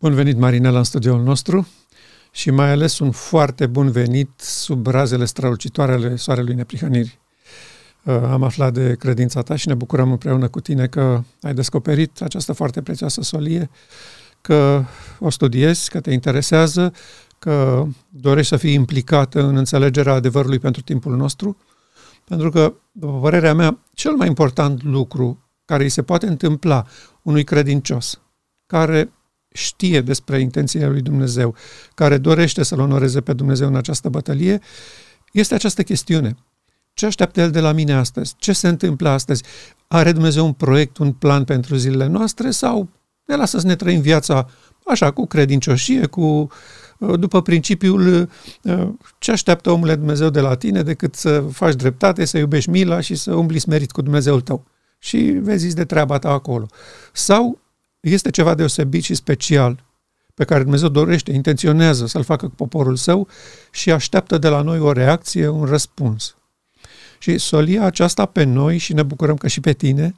[0.00, 1.68] Bun venit, Marinela, în studioul nostru
[2.30, 7.18] și mai ales un foarte bun venit sub razele strălucitoare ale Soarelui Neprihănirii.
[8.04, 12.22] Uh, am aflat de credința ta și ne bucurăm împreună cu tine că ai descoperit
[12.22, 13.70] această foarte prețioasă solie,
[14.40, 14.84] că
[15.18, 16.92] o studiezi, că te interesează,
[17.38, 21.56] că dorești să fii implicată în înțelegerea adevărului pentru timpul nostru,
[22.24, 26.86] pentru că, după părerea mea, cel mai important lucru care îi se poate întâmpla
[27.22, 28.20] unui credincios,
[28.66, 29.12] care
[29.58, 31.54] știe despre intențiile lui Dumnezeu,
[31.94, 34.60] care dorește să-L onoreze pe Dumnezeu în această bătălie,
[35.32, 36.36] este această chestiune.
[36.94, 38.34] Ce așteaptă El de la mine astăzi?
[38.38, 39.42] Ce se întâmplă astăzi?
[39.88, 42.88] Are Dumnezeu un proiect, un plan pentru zilele noastre sau
[43.24, 44.48] ne lasă să ne trăim viața
[44.86, 46.48] așa, cu credincioșie, cu
[46.98, 48.30] după principiul
[49.18, 53.14] ce așteaptă omul Dumnezeu de la tine decât să faci dreptate, să iubești mila și
[53.14, 54.64] să umbli smerit cu Dumnezeul tău.
[54.98, 56.66] Și vezi de treaba ta acolo.
[57.12, 57.60] Sau
[58.00, 59.86] este ceva deosebit și special
[60.38, 63.28] pe care Dumnezeu dorește, intenționează să-l facă cu poporul său
[63.70, 66.36] și așteaptă de la noi o reacție, un răspuns.
[67.18, 70.14] Și solia aceasta pe noi, și ne bucurăm că și pe tine,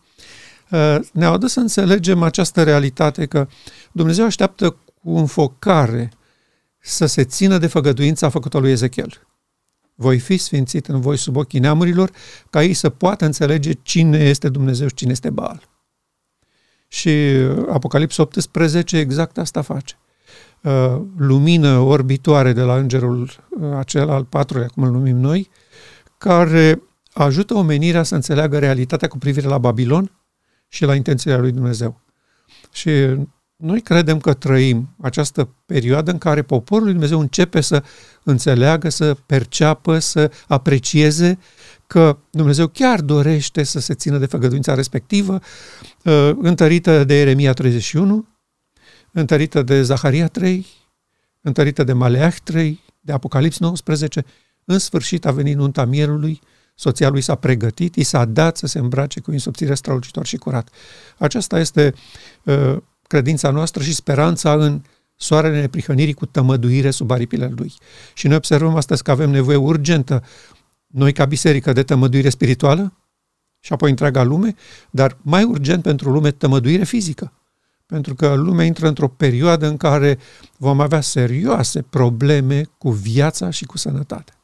[0.70, 3.48] uh, ne-au adus să înțelegem această realitate că
[3.92, 4.70] Dumnezeu așteaptă
[5.02, 6.12] cu înfocare
[6.78, 9.26] să se țină de făgăduința făcută lui Ezechiel.
[9.94, 12.10] Voi fi sfințit în voi sub ochii neamurilor,
[12.50, 15.68] ca ei să poată înțelege cine este Dumnezeu și cine este Baal.
[16.92, 17.10] Și
[17.68, 19.98] Apocalipsa 18 exact asta face.
[20.60, 25.50] Uh, lumină orbitoare de la îngerul uh, acela al patrulea, cum îl numim noi,
[26.18, 26.82] care
[27.12, 30.12] ajută omenirea să înțeleagă realitatea cu privire la Babilon
[30.68, 32.00] și la intențiile lui Dumnezeu.
[32.72, 32.90] Și
[33.56, 37.82] noi credem că trăim această perioadă în care poporul lui Dumnezeu începe să
[38.22, 41.38] înțeleagă, să perceapă, să aprecieze
[41.90, 45.40] că Dumnezeu chiar dorește să se țină de făgăduința respectivă,
[46.04, 48.26] uh, întărită de Eremia 31,
[49.12, 50.66] întărită de Zaharia 3,
[51.40, 54.24] întărită de Maleah 3, de Apocalips 19.
[54.64, 56.40] În sfârșit a venit nunta mielului,
[56.74, 60.68] soția lui s-a pregătit, i s-a dat să se îmbrace cu insubțire strălucitor și curat.
[61.18, 61.94] Aceasta este
[62.44, 62.76] uh,
[63.06, 64.82] credința noastră și speranța în
[65.16, 67.72] soarele neprihănirii cu tămăduire sub aripile lui.
[68.14, 70.22] Și noi observăm astăzi că avem nevoie urgentă
[70.90, 72.94] noi ca biserică de tămăduire spirituală
[73.60, 74.54] și apoi întreaga lume,
[74.90, 77.32] dar mai urgent pentru lume tămăduire fizică.
[77.86, 80.18] Pentru că lumea intră într-o perioadă în care
[80.56, 84.34] vom avea serioase probleme cu viața și cu sănătatea.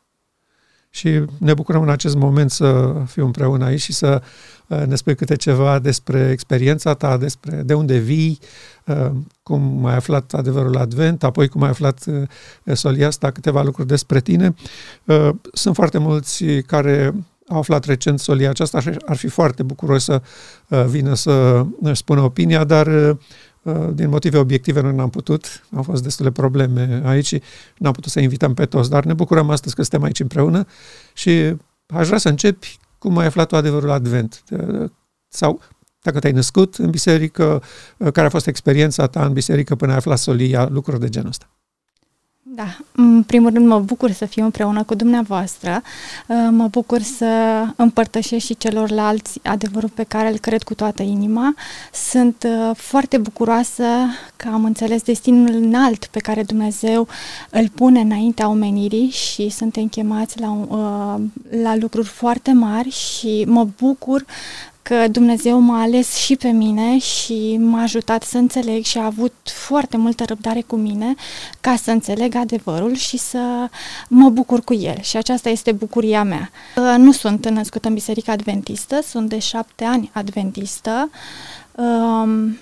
[0.90, 4.28] Și ne bucurăm în acest moment să fiu împreună aici și să uh,
[4.66, 8.38] ne spui câte ceva despre experiența ta, despre de unde vii,
[8.84, 9.10] uh,
[9.42, 12.22] cum ai aflat adevărul Advent, apoi cum ai aflat uh,
[12.76, 14.54] solia asta, câteva lucruri despre tine.
[15.52, 17.14] Sunt foarte mulți care
[17.48, 20.22] au aflat recent solia aceasta și ar fi foarte bucuros să
[20.88, 23.16] vină să spună opinia, dar
[23.66, 27.42] Uh, din motive obiective noi n-am putut, au fost destule probleme aici și
[27.76, 30.66] n-am putut să invităm pe toți, dar ne bucurăm astăzi că suntem aici împreună
[31.12, 31.56] și
[31.86, 34.90] aș vrea să începi cum ai aflat tu adevărul Advent uh,
[35.28, 35.60] sau
[36.02, 37.62] dacă te-ai născut în biserică,
[37.98, 41.28] uh, care a fost experiența ta în biserică până ai aflat solia, lucruri de genul
[41.28, 41.55] ăsta.
[42.56, 45.82] Da, în primul rând mă bucur să fiu împreună cu dumneavoastră,
[46.26, 47.26] uh, mă bucur să
[47.76, 51.54] împărtășesc și celorlalți adevărul pe care îl cred cu toată inima.
[51.92, 53.84] Sunt uh, foarte bucuroasă
[54.36, 57.08] că am înțeles destinul înalt pe care Dumnezeu
[57.50, 61.22] îl pune înaintea omenirii și suntem chemați la, uh,
[61.62, 64.24] la lucruri foarte mari și mă bucur
[64.88, 69.34] că Dumnezeu m-a ales și pe mine și m-a ajutat să înțeleg și a avut
[69.44, 71.14] foarte multă răbdare cu mine
[71.60, 73.68] ca să înțeleg adevărul și să
[74.08, 75.00] mă bucur cu el.
[75.00, 76.50] Și aceasta este bucuria mea.
[76.96, 81.10] Nu sunt născută în Biserica Adventistă, sunt de șapte ani adventistă.
[81.72, 82.58] Um,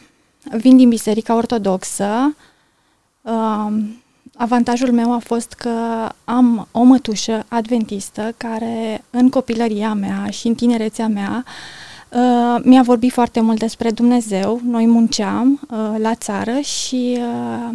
[0.58, 2.36] vin din Biserica Ortodoxă.
[3.22, 4.02] Um,
[4.36, 10.54] avantajul meu a fost că am o mătușă adventistă care în copilăria mea și în
[10.54, 11.92] tinerețea mea Uh,
[12.62, 14.60] mi-a vorbit foarte mult despre Dumnezeu.
[14.64, 17.74] Noi munceam uh, la țară și uh,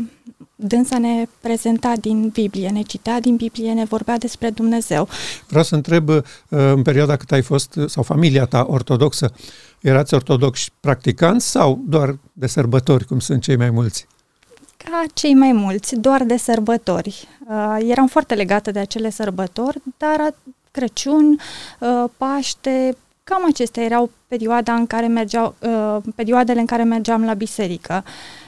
[0.56, 5.08] dânsa ne prezenta din Biblie, ne citea din Biblie, ne vorbea despre Dumnezeu.
[5.48, 9.34] Vreau să întreb, uh, în perioada cât ai fost, sau familia ta ortodoxă,
[9.82, 14.08] erați ortodoxi practicanți sau doar de sărbători, cum sunt cei mai mulți?
[14.78, 17.28] Ca cei mai mulți, doar de sărbători.
[17.48, 20.34] Uh, eram foarte legată de acele sărbători, dar
[20.72, 21.40] Crăciun,
[21.80, 22.98] uh, Paște,
[23.30, 28.04] Cam acestea erau perioada în care mergeau, uh, perioadele în care mergeam la biserică.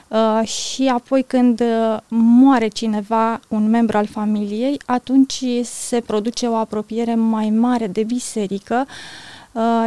[0.08, 6.54] Uh, și apoi când uh, moare cineva, un membru al familiei, atunci se produce o
[6.54, 8.86] apropiere mai mare de biserică.
[9.52, 9.84] Uh,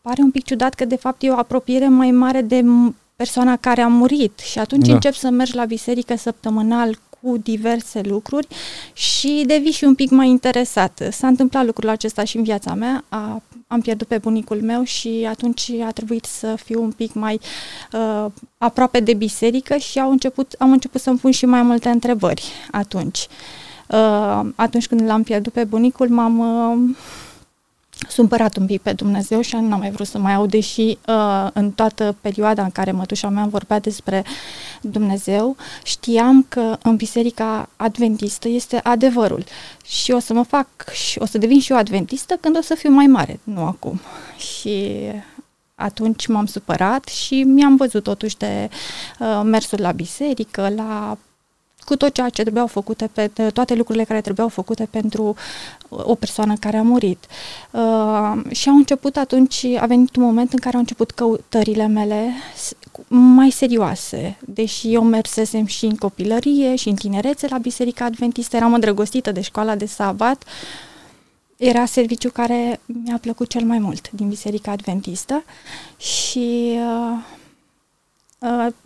[0.00, 2.64] pare un pic ciudat că de fapt e o apropiere mai mare de
[3.16, 4.92] persoana care a murit și atunci da.
[4.92, 8.46] încep să mergi la biserică săptămânal cu diverse lucruri
[8.92, 11.08] și devii și un pic mai interesat.
[11.10, 13.04] S-a întâmplat lucrul acesta și în viața mea.
[13.08, 17.40] A, am pierdut pe bunicul meu și atunci a trebuit să fiu un pic mai
[17.92, 18.26] uh,
[18.58, 23.26] aproape de biserică și au început, am început să-mi pun și mai multe întrebări atunci.
[23.88, 26.38] Uh, atunci când l-am pierdut pe bunicul, m-am...
[26.38, 26.96] Uh,
[28.10, 31.48] supărat un pic pe Dumnezeu și nu am mai vrut să mai aud, deși uh,
[31.52, 34.24] în toată perioada în care mătușa mea vorbea despre
[34.80, 39.44] Dumnezeu, știam că în biserica adventistă este adevărul
[39.84, 42.74] și o să mă fac și o să devin și eu adventistă când o să
[42.74, 44.00] fiu mai mare, nu acum.
[44.36, 44.96] Și
[45.74, 48.68] atunci m-am supărat și mi-am văzut totuși de
[49.18, 51.18] uh, mersul la biserică, la
[51.84, 55.34] cu tot ceea ce trebuiau făcute, pe toate lucrurile care trebuiau făcute pentru
[55.88, 57.26] o persoană care a murit.
[57.70, 62.32] Uh, și au început atunci, a venit un moment în care au început căutările mele
[63.08, 68.74] mai serioase, deși eu mersesem și în copilărie și în tinerețe la Biserica Adventistă, eram
[68.74, 70.44] îndrăgostită de școala de sabat,
[71.56, 75.44] era serviciul care mi-a plăcut cel mai mult din Biserica Adventistă
[75.96, 77.39] și uh, Uh,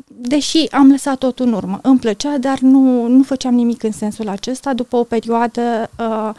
[0.06, 1.78] deși am lăsat tot în urmă.
[1.82, 4.74] Îmi plăcea, dar nu, nu făceam nimic în sensul acesta.
[4.74, 6.30] După o perioadă, uh,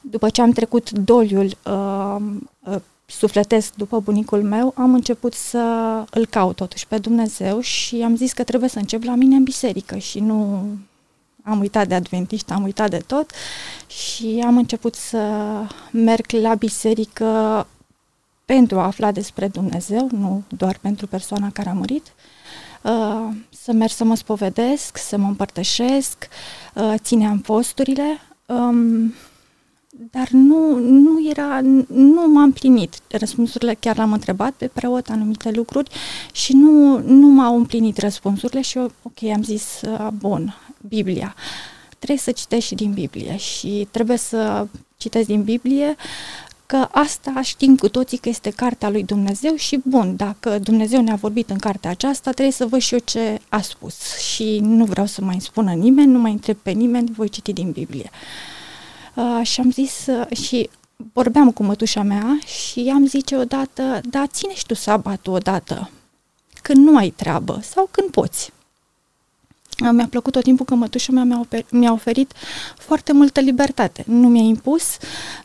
[0.00, 2.16] după ce am trecut doliul uh,
[3.10, 5.58] sufletesc după bunicul meu, am început să
[6.10, 9.42] îl caut totuși pe Dumnezeu și am zis că trebuie să încep la mine în
[9.42, 10.66] biserică și nu
[11.42, 13.30] am uitat de adventiști, am uitat de tot
[13.86, 15.18] și am început să
[15.90, 17.66] merg la biserică
[18.54, 22.06] pentru a afla despre Dumnezeu, nu doar pentru persoana care a murit,
[22.82, 26.28] uh, să merg să mă spovedesc, să mă împărtășesc,
[26.74, 29.14] uh, țineam posturile, um,
[30.10, 32.94] dar nu, nu era, nu m-am plinit.
[33.10, 35.90] Răspunsurile chiar l-am întrebat pe preot anumite lucruri
[36.32, 40.54] și nu, nu m-au împlinit răspunsurile și eu, ok, am zis, uh, bun,
[40.88, 41.34] Biblia.
[41.98, 44.66] Trebuie să citești și din Biblie și trebuie să
[44.96, 45.96] citesc din Biblie
[46.68, 51.14] că asta știm cu toții că este cartea lui Dumnezeu și bun, dacă Dumnezeu ne-a
[51.14, 55.06] vorbit în cartea aceasta, trebuie să văd și eu ce a spus și nu vreau
[55.06, 58.10] să mai spună nimeni, nu mai întreb pe nimeni, voi citi din Biblie.
[59.14, 60.70] Uh, și am zis uh, și
[61.12, 65.90] vorbeam cu mătușa mea și am zice odată, da, ține și tu sabatul odată,
[66.62, 68.52] când nu ai treabă sau când poți.
[69.80, 72.32] Mi-a plăcut tot timpul că mătușa mea mi-a, ofer- mi-a oferit
[72.78, 74.04] foarte multă libertate.
[74.06, 74.96] Nu mi-a impus,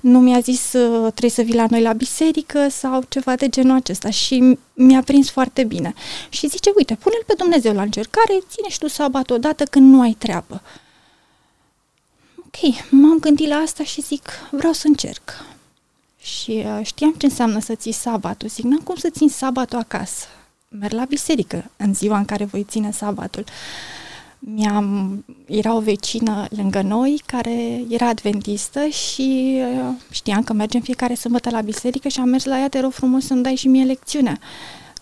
[0.01, 3.75] nu mi-a zis uh, trebuie să vii la noi la biserică sau ceva de genul
[3.75, 5.93] acesta și mi-a prins foarte bine.
[6.29, 10.01] Și zice, uite, pune-l pe Dumnezeu la încercare, ține și tu sabat odată când nu
[10.01, 10.61] ai treabă.
[12.37, 15.45] Ok, m-am gândit la asta și zic, vreau să încerc.
[16.21, 18.49] Și uh, știam ce înseamnă să ții sabatul.
[18.49, 20.25] Zic, n-am cum să țin sabatul acasă.
[20.67, 23.43] Merg la biserică în ziua în care voi ține sabatul.
[23.47, 24.02] Uh,
[24.45, 31.13] mi-am, era o vecină lângă noi care era adventistă și uh, știam că mergem fiecare
[31.13, 33.83] sâmbătă la biserică și am mers la ea, te rog frumos să-mi dai și mie
[33.83, 34.39] lecțiunea.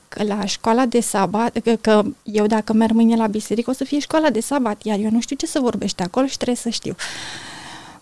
[0.07, 3.83] Că la școala de sabat, că, că eu dacă merg mâine la biserică o să
[3.83, 6.69] fie școala de sabat, iar eu nu știu ce să vorbește acolo și trebuie să
[6.69, 6.95] știu.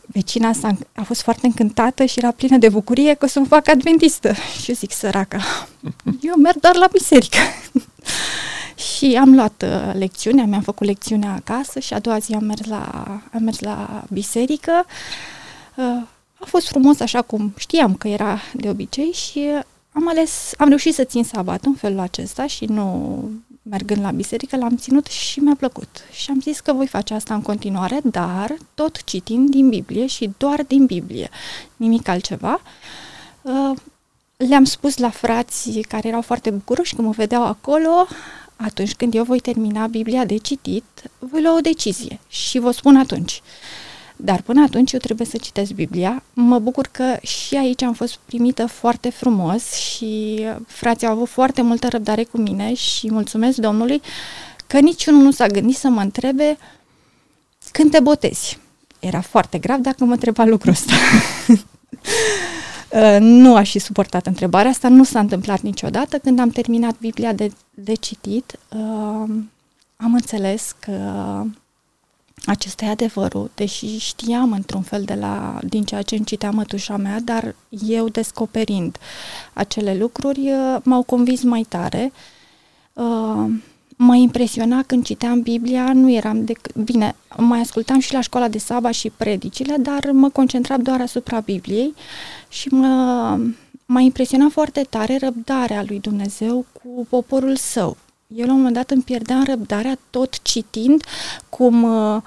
[0.01, 3.45] Vecina asta a fost foarte încântată și era plină de bucurie că o să mă
[3.45, 4.33] fac adventistă.
[4.61, 5.39] Și eu zic, săraca,
[6.27, 7.37] eu merg doar la biserică.
[8.79, 12.65] Și am luat uh, lecțiunea, mi-am făcut lecțiunea acasă și a doua zi am mers
[12.65, 14.85] la, am mers la biserică.
[15.75, 15.85] Uh,
[16.39, 19.47] a fost frumos așa cum știam că era de obicei și
[19.91, 23.19] am ales, am reușit să țin sabat în felul acesta și nu
[23.61, 25.89] mergând la biserică, l-am ținut și mi-a plăcut.
[26.11, 30.29] Și am zis că voi face asta în continuare, dar tot citind din Biblie și
[30.37, 31.29] doar din Biblie,
[31.75, 32.61] nimic altceva.
[33.41, 33.77] Uh,
[34.47, 38.07] le-am spus la frații care erau foarte bucuroși că mă vedeau acolo,
[38.65, 40.83] atunci când eu voi termina Biblia de citit,
[41.19, 43.41] voi lua o decizie și vă spun atunci.
[44.15, 46.23] Dar până atunci eu trebuie să citesc Biblia.
[46.33, 51.61] Mă bucur că și aici am fost primită foarte frumos și frații au avut foarte
[51.61, 54.01] multă răbdare cu mine și mulțumesc Domnului
[54.67, 56.57] că niciunul nu s-a gândit să mă întrebe
[57.71, 58.57] când te botezi.
[58.99, 60.93] Era foarte grav dacă mă întreba lucrul ăsta.
[62.91, 66.17] Uh, nu aș fi suportat întrebarea asta, nu s-a întâmplat niciodată.
[66.17, 67.51] Când am terminat Biblia de,
[67.83, 69.29] de citit, uh,
[69.95, 70.93] am înțeles că
[72.45, 76.97] acesta e adevărul, deși știam într-un fel de la, din ceea ce îmi citea mătușa
[76.97, 77.55] mea, dar
[77.87, 78.97] eu descoperind
[79.53, 82.11] acele lucruri uh, m-au convins mai tare.
[82.93, 83.45] Uh,
[83.95, 88.57] mă impresiona când citeam Biblia, nu eram de Bine, mai ascultam și la școala de
[88.57, 91.93] saba și predicile, dar mă concentram doar asupra Bibliei
[92.49, 93.39] și mă,
[93.91, 97.97] m-a impresionat foarte tare răbdarea lui Dumnezeu cu poporul său.
[98.27, 101.03] eu la un moment dat îmi pierdeam răbdarea tot citind
[101.49, 102.21] cum uh,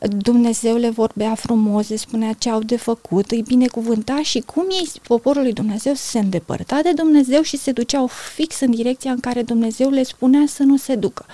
[0.00, 4.88] Dumnezeu le vorbea frumos, le spunea ce au de făcut, îi binecuvânta și cum ei,
[5.06, 9.42] poporul lui Dumnezeu, se îndepărta de Dumnezeu și se duceau fix în direcția în care
[9.42, 11.26] Dumnezeu le spunea să nu se ducă.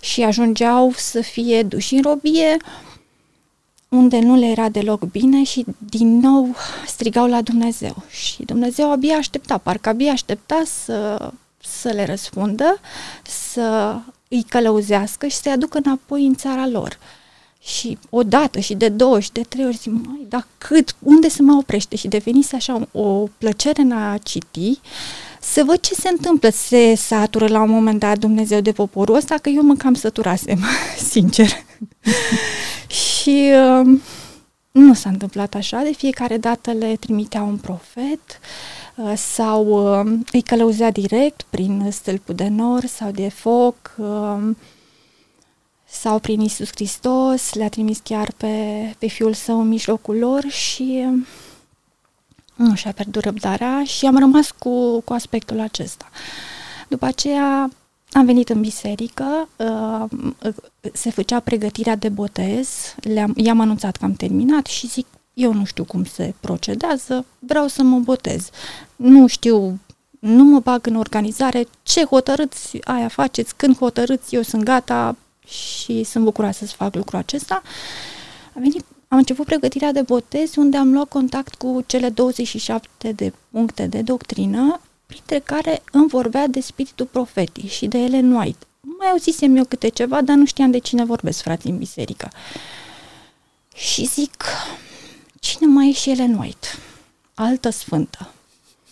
[0.00, 2.56] Și ajungeau să fie duși în robie,
[3.90, 6.54] unde nu le era deloc bine și din nou
[6.86, 8.02] strigau la Dumnezeu.
[8.08, 11.30] Și Dumnezeu abia aștepta, parcă abia aștepta să,
[11.60, 12.80] să le răspundă,
[13.22, 13.96] să
[14.28, 16.98] îi călăuzească și să-i aducă înapoi în țara lor.
[17.62, 21.28] Și o dată și de două și de trei ori zic, mai, dar cât, unde
[21.28, 21.96] se mai oprește?
[21.96, 24.78] Și devenise așa o plăcere în a citi,
[25.40, 26.48] să văd ce se întâmplă.
[26.48, 30.58] Se satură la un moment dat Dumnezeu de poporul ăsta, că eu mă cam săturasem,
[31.10, 31.48] sincer.
[33.02, 34.00] și uh,
[34.70, 38.40] nu s-a întâmplat așa, de fiecare dată le trimitea un profet
[38.96, 44.56] uh, sau uh, îi călăuzea direct prin stâlpul de nor sau de foc, uh,
[45.84, 48.54] sau prin Isus Hristos, le-a trimis chiar pe,
[48.98, 51.06] pe Fiul Său în mijlocul lor și
[52.54, 56.10] nu și-a pierdut răbdarea și am rămas cu, cu aspectul acesta.
[56.88, 57.70] După aceea
[58.10, 60.04] am venit în biserică, uh,
[60.92, 62.68] se făcea pregătirea de botez,
[63.00, 67.66] le-am, i-am anunțat că am terminat și zic, eu nu știu cum se procedează, vreau
[67.66, 68.50] să mă botez.
[68.96, 69.78] Nu știu,
[70.20, 75.16] nu mă bag în organizare, ce hotărâți aia faceți, când hotărâți, eu sunt gata,
[75.50, 77.62] și sunt bucuroasă să fac lucrul acesta.
[78.54, 83.32] Am, venit, am început pregătirea de botez unde am luat contact cu cele 27 de
[83.50, 88.66] puncte de doctrină, printre care îmi vorbea de spiritul profetic și de Ellen White.
[88.98, 92.30] Mai auzisem eu câte ceva, dar nu știam de cine vorbesc, frate, în biserică.
[93.74, 94.44] Și zic,
[95.40, 96.66] cine mai e și Ellen White?
[97.34, 98.32] Altă sfântă.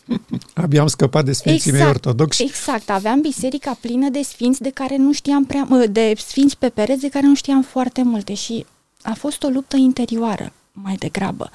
[0.55, 2.43] Abia am scăpat de sfinții exact, mei ortodoxi.
[2.43, 7.01] Exact, aveam biserica plină de sfinți de care nu știam prea, de sfinți pe pereți
[7.01, 8.67] de care nu știam foarte multe și
[9.03, 11.51] a fost o luptă interioară mai degrabă.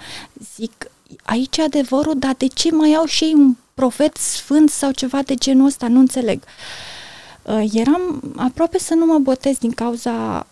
[0.56, 0.92] Zic,
[1.24, 5.36] aici adevărul, dar de ce mai au și ei un profet sfânt sau ceva de
[5.36, 5.88] genul ăsta?
[5.88, 6.44] Nu înțeleg.
[7.44, 10.48] Uh, eram aproape să nu mă botez din cauza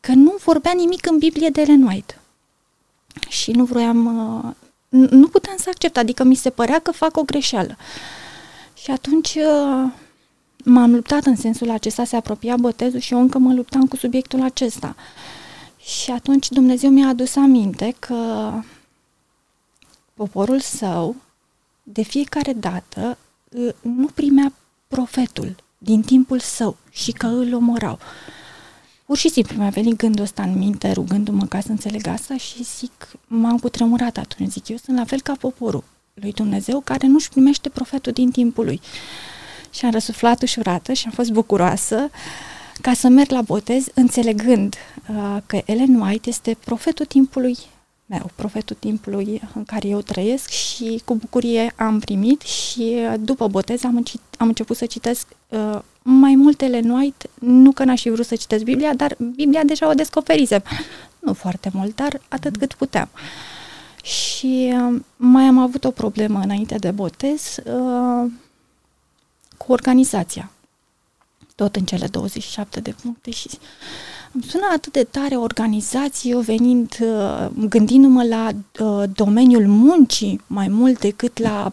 [0.00, 2.18] că nu vorbea nimic în Biblie de Ellen White.
[3.28, 4.54] Și nu vroiam, uh,
[5.10, 7.76] nu puteam să accept, adică mi se părea că fac o greșeală.
[8.82, 9.90] Și atunci uh,
[10.64, 14.42] m-am luptat în sensul acesta, se apropia botezul și eu încă mă luptam cu subiectul
[14.42, 14.94] acesta.
[15.80, 18.52] Și atunci Dumnezeu mi-a adus aminte că
[20.18, 21.16] poporul său,
[21.82, 23.18] de fiecare dată,
[23.50, 24.52] uh, nu primea
[24.88, 27.98] profetul din timpul său și că îl omorau.
[29.04, 32.62] Pur și simplu mi-a venit gândul ăsta în minte, rugându-mă ca să înțeleg asta și
[32.62, 35.84] zic, m-am cutremurat atunci, zic, eu sunt la fel ca poporul
[36.14, 38.80] lui Dumnezeu care nu-și primește profetul din timpul lui.
[39.70, 42.10] Și am răsuflat ușurată și am fost bucuroasă
[42.80, 44.74] ca să merg la botez înțelegând
[45.08, 47.56] uh, că Ellen White este profetul timpului
[48.10, 53.48] meu, profetul timpului în care eu trăiesc și cu bucurie am primit și uh, după
[53.48, 54.02] botez am,
[54.38, 58.64] am început să citesc uh, mai multele noi, nu că n-aș fi vrut să citesc
[58.64, 60.62] Biblia, dar Biblia deja o descoperisem.
[61.18, 63.08] Nu foarte mult, dar atât cât puteam.
[64.02, 68.30] Și uh, mai am avut o problemă înainte de botez uh,
[69.56, 70.50] cu organizația.
[71.54, 73.48] Tot în cele 27 de puncte și
[74.32, 80.68] îmi sună atât de tare organizație, eu venind, uh, gândindu-mă la uh, domeniul muncii mai
[80.68, 81.72] mult decât la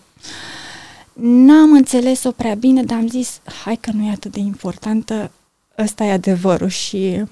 [1.21, 5.31] N-am înțeles-o prea bine, dar am zis, hai că nu e atât de importantă,
[5.77, 7.23] ăsta e adevărul și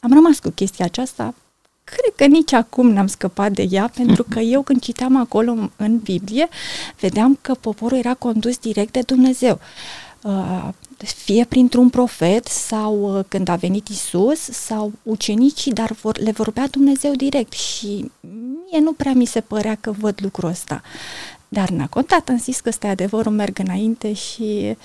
[0.00, 1.34] am rămas cu chestia aceasta.
[1.84, 5.98] Cred că nici acum n-am scăpat de ea, pentru că eu când citeam acolo în
[5.98, 6.48] Biblie,
[7.00, 9.60] vedeam că poporul era condus direct de Dumnezeu.
[10.22, 16.30] Uh, fie printr-un profet sau uh, când a venit Isus sau ucenicii, dar vor, le
[16.30, 18.10] vorbea Dumnezeu direct și
[18.70, 20.82] mie nu prea mi se părea că văd lucrul ăsta.
[21.48, 24.76] Dar n-a contat, am zis că ăsta e adevărul, merg înainte și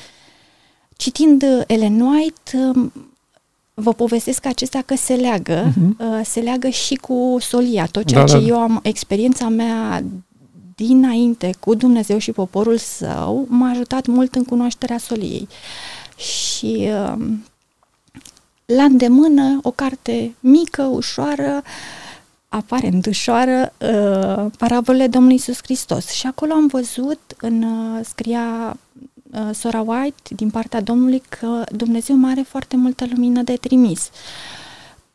[0.98, 2.92] citind Ellen White, um,
[3.74, 6.24] vă povestesc că acestea că se leagă, uh-huh.
[6.24, 7.86] se leagă și cu solia.
[7.86, 8.46] Tot ceea da, ce da.
[8.46, 10.04] eu am, experiența mea
[10.76, 15.48] dinainte cu Dumnezeu și poporul său, m-a ajutat mult în cunoașterea soliei.
[16.22, 17.44] Și um,
[18.66, 21.70] la îndemână, o carte mică, ușoară, uh,
[22.54, 26.08] apare în dușoară uh, parabolele Domnului Isus Hristos.
[26.08, 28.78] Și acolo am văzut, în uh, scria
[29.32, 34.10] uh, Sora White din partea Domnului că Dumnezeu mai are foarte multă lumină de trimis.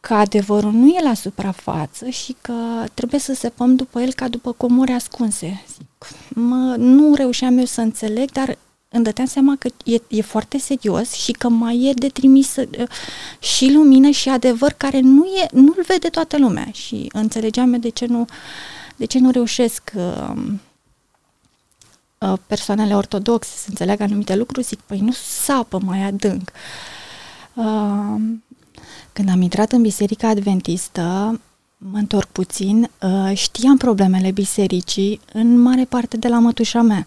[0.01, 2.55] Că adevărul nu e la suprafață și că
[2.95, 5.65] trebuie să sepăm după el ca după comori ascunse.
[5.77, 8.59] Zic, mă, nu reușeam eu să înțeleg, dar
[8.89, 12.67] îmi dăteam seama că e, e foarte serios și că mai e de trimis uh,
[13.39, 18.07] și lumină și adevăr care nu e, nu-l vede toată lumea și înțelegeam de ce
[18.07, 18.25] nu,
[18.97, 20.37] de ce nu reușesc uh,
[22.19, 26.51] uh, persoanele ortodoxe să înțeleagă anumite lucruri, zic, păi nu sapă mai adânc.
[27.55, 28.21] Uh,
[29.13, 31.41] când am intrat în biserica adventistă,
[31.79, 37.07] mă întorc puțin, uh, știam problemele bisericii în mare parte de la mătușa mea.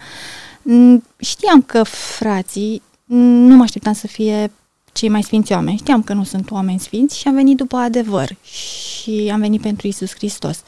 [1.20, 4.52] Știam că frații, nu mă așteptam să fie
[4.94, 8.36] cei mai sfinți oameni, știam că nu sunt oameni sfinți și am venit după adevăr
[8.44, 10.64] și am venit pentru Isus Hristos.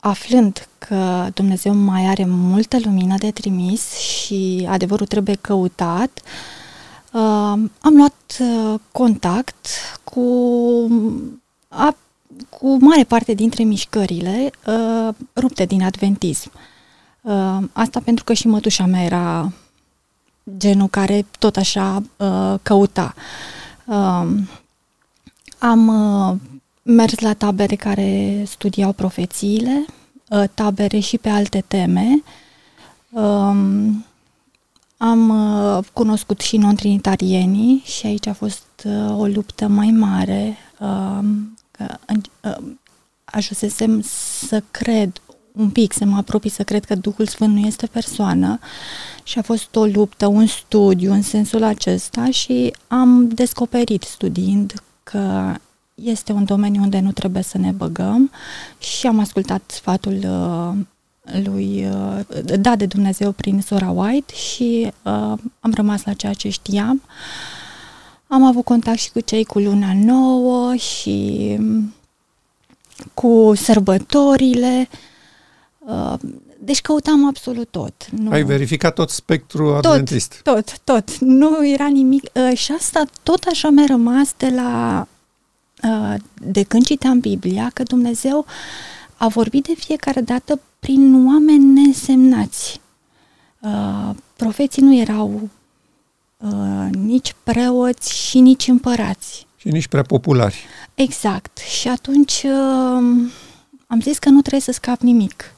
[0.00, 6.20] Aflând că Dumnezeu mai are multă lumină de trimis și adevărul trebuie căutat,
[7.12, 7.20] uh,
[7.80, 9.66] am luat uh, contact
[10.04, 10.22] cu
[11.68, 11.96] a
[12.48, 16.50] cu mare parte dintre mișcările uh, rupte din adventism.
[17.20, 19.52] Uh, asta pentru că și mătușa mea era
[20.56, 23.14] genul care tot așa uh, căuta.
[23.84, 24.26] Uh,
[25.58, 26.36] am uh,
[26.82, 29.84] mers la tabere care studiau profețiile,
[30.28, 32.22] uh, tabere și pe alte teme.
[33.10, 33.90] Uh,
[34.96, 40.56] am uh, cunoscut și non-trinitarienii și aici a fost uh, o luptă mai mare.
[40.78, 41.18] Uh,
[41.70, 41.96] că
[43.24, 44.00] ajunsesem
[44.46, 45.20] să cred
[45.58, 48.58] un pic, să mă apropii să cred că Duhul Sfânt nu este persoană
[49.22, 55.54] și a fost o luptă, un studiu în sensul acesta și am descoperit studiind că
[55.94, 58.30] este un domeniu unde nu trebuie să ne băgăm
[58.78, 60.72] și am ascultat sfatul uh,
[61.44, 66.48] lui uh, dat de Dumnezeu prin sora White și uh, am rămas la ceea ce
[66.48, 67.02] știam.
[68.26, 71.58] Am avut contact și cu cei cu luna nouă și
[73.14, 74.88] cu sărbătorile.
[74.90, 74.98] Uh,
[76.58, 78.08] deci căutam absolut tot.
[78.10, 78.30] Nu...
[78.30, 80.40] Ai verificat tot spectrul adventist.
[80.42, 81.18] Tot, tot, tot.
[81.18, 82.22] Nu era nimic.
[82.32, 85.06] Uh, și asta tot așa mi-a rămas de la...
[85.82, 88.46] Uh, de când citeam Biblia, că Dumnezeu
[89.16, 92.80] a vorbit de fiecare dată prin oameni nesemnați.
[94.36, 95.48] Profeții nu erau
[96.90, 99.46] nici preoți și nici împărați.
[99.56, 100.64] Și nici prea populari.
[100.94, 101.58] Exact.
[101.58, 103.30] Și atunci uh,
[103.86, 105.52] am zis că nu trebuie să scap nimic.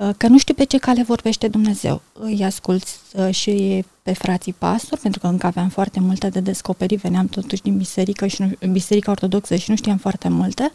[0.00, 2.02] Uh, că nu știu pe ce cale vorbește Dumnezeu.
[2.12, 7.00] Îi ascult uh, și pe frații pastori, pentru că încă aveam foarte multe de descoperit,
[7.00, 10.72] veneam totuși din biserică și nu, biserica ortodoxă și nu știam foarte multe,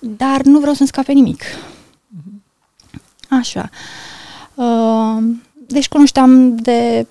[0.00, 1.42] dar nu vreau să-mi scape nimic.
[2.08, 2.42] Mhm.
[3.28, 3.70] Așa.
[5.66, 7.06] Deci cunoșteam de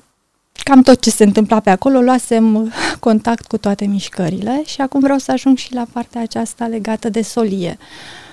[0.64, 5.18] cam tot ce se întâmpla pe acolo, luasem contact cu toate mișcările și acum vreau
[5.18, 7.78] să ajung și la partea aceasta legată de solie.
[7.80, 8.27] Uh,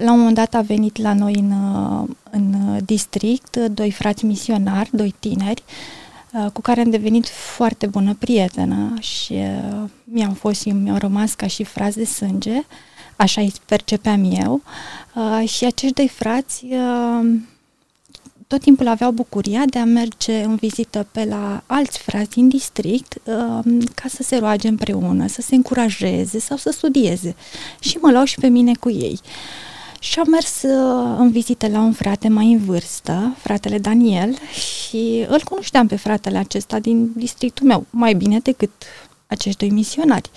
[0.00, 4.90] la un moment dat a venit la noi în, uh, în district doi frați misionari,
[4.92, 5.62] doi tineri,
[6.32, 9.34] uh, cu care am devenit foarte bună prietenă și
[10.04, 12.62] mi-au fost și mi-au rămas ca și frați de sânge,
[13.16, 14.62] așa îi percepeam eu.
[15.46, 16.66] Și acești doi frați
[18.50, 23.14] tot timpul aveau bucuria de a merge în vizită pe la alți frați din district
[23.24, 27.34] uh, ca să se roage împreună, să se încurajeze sau să studieze.
[27.80, 29.20] Și mă luau și pe mine cu ei.
[30.00, 35.24] Și am mers uh, în vizită la un frate mai în vârstă, fratele Daniel, și
[35.28, 38.70] îl cunoșteam pe fratele acesta din districtul meu, mai bine decât
[39.26, 40.30] acești doi misionari.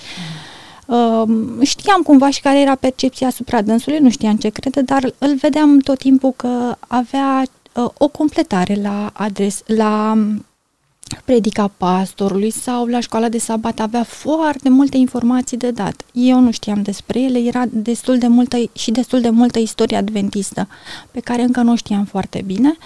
[0.85, 1.23] Uh,
[1.61, 5.79] știam cumva și care era percepția asupra dânsului, nu știam ce crede, dar îl vedeam
[5.79, 7.61] tot timpul că avea uh,
[7.97, 10.45] o completare la adres, la um,
[11.25, 16.01] predica pastorului sau la școala de sabat avea foarte multe informații de dat.
[16.11, 20.67] Eu nu știam despre ele, era destul de multă și destul de multă istorie adventistă
[21.11, 22.77] pe care încă nu știam foarte bine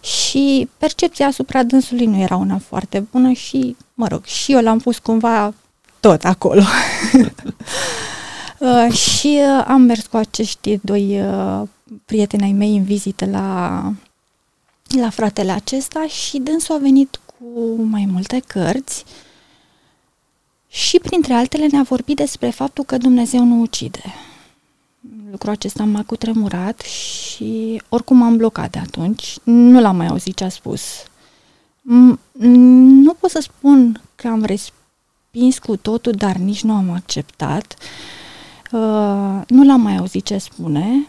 [0.00, 4.78] și percepția asupra dânsului nu era una foarte bună și, mă rog, și eu l-am
[4.78, 5.54] pus cumva
[6.00, 6.62] tot acolo.
[8.58, 11.62] uh, și uh, am mers cu acești doi uh,
[12.04, 13.92] prietenii mei în vizită la,
[15.00, 19.04] la fratele acesta și dânsul a venit cu mai multe cărți
[20.68, 24.02] și printre altele ne-a vorbit despre faptul că Dumnezeu nu ucide.
[25.30, 29.36] Lucrul acesta m-a cutremurat și oricum am blocat de atunci.
[29.44, 30.82] Nu l-am mai auzit ce a spus.
[32.32, 37.76] Nu pot să spun că am respins cu totul, dar nici nu am acceptat.
[38.72, 41.08] Uh, nu l-am mai auzit ce spune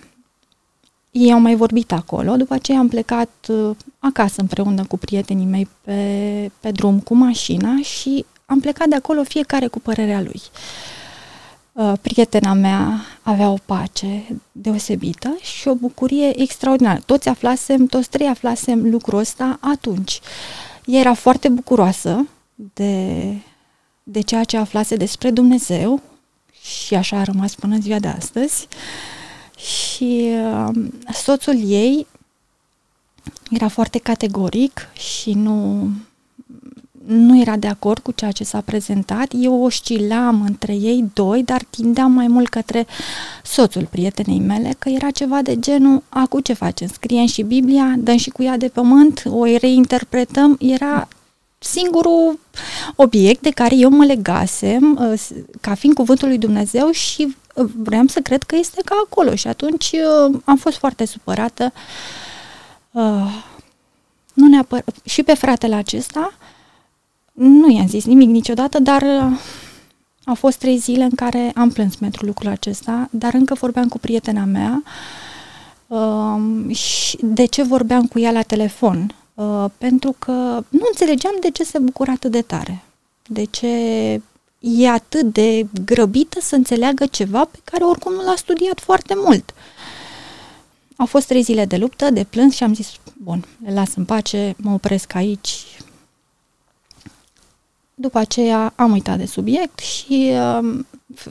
[1.20, 5.68] ei au mai vorbit acolo, după aceea am plecat uh, acasă împreună cu prietenii mei
[5.82, 10.42] pe, pe drum cu mașina și am plecat de acolo fiecare cu părerea lui.
[11.72, 17.02] Uh, prietena mea avea o pace deosebită și o bucurie extraordinară.
[17.06, 20.20] Toți aflasem, toți trei aflasem lucrul ăsta atunci.
[20.86, 23.24] Ea era foarte bucuroasă de,
[24.04, 26.02] de ceea ce aflase despre Dumnezeu
[26.62, 28.68] și așa a rămas până în ziua de astăzi.
[29.60, 30.76] Și uh,
[31.14, 32.08] soțul ei
[33.50, 35.88] era foarte categoric și nu,
[37.06, 39.32] nu era de acord cu ceea ce s-a prezentat.
[39.40, 42.88] Eu oscilam între ei doi, dar tindeam mai mult către
[43.44, 46.88] soțul prietenei mele, că era ceva de genul, acu ce facem?
[46.88, 50.58] Scriem și Biblia, dăm și cu ea de pământ, o reinterpretăm.
[50.60, 51.08] Era
[51.58, 52.40] singurul
[52.96, 55.22] obiect de care eu mă legasem uh,
[55.62, 57.34] ca fiind cuvântul lui Dumnezeu și uh,
[57.76, 61.74] vreau să cred că este ca acolo și atunci uh, am fost foarte supărată
[64.34, 66.34] nu neapărat, și pe fratele acesta
[67.34, 69.04] nu i-am zis nimic niciodată, dar
[70.26, 73.98] au fost trei zile în care am plâns pentru lucrul acesta, dar încă vorbeam cu
[73.98, 74.84] prietena mea
[76.74, 81.64] și de ce vorbeam cu ea la telefon Uh, pentru că nu înțelegeam de ce
[81.64, 82.84] se bucură atât de tare.
[83.28, 83.68] De ce
[84.60, 89.54] e atât de grăbită să înțeleagă ceva pe care oricum nu l-a studiat foarte mult.
[90.96, 92.92] Au fost trei zile de luptă, de plâns și am zis,
[93.24, 95.66] bun, le las în pace, mă opresc aici.
[97.96, 100.80] După aceea am uitat de subiect și uh,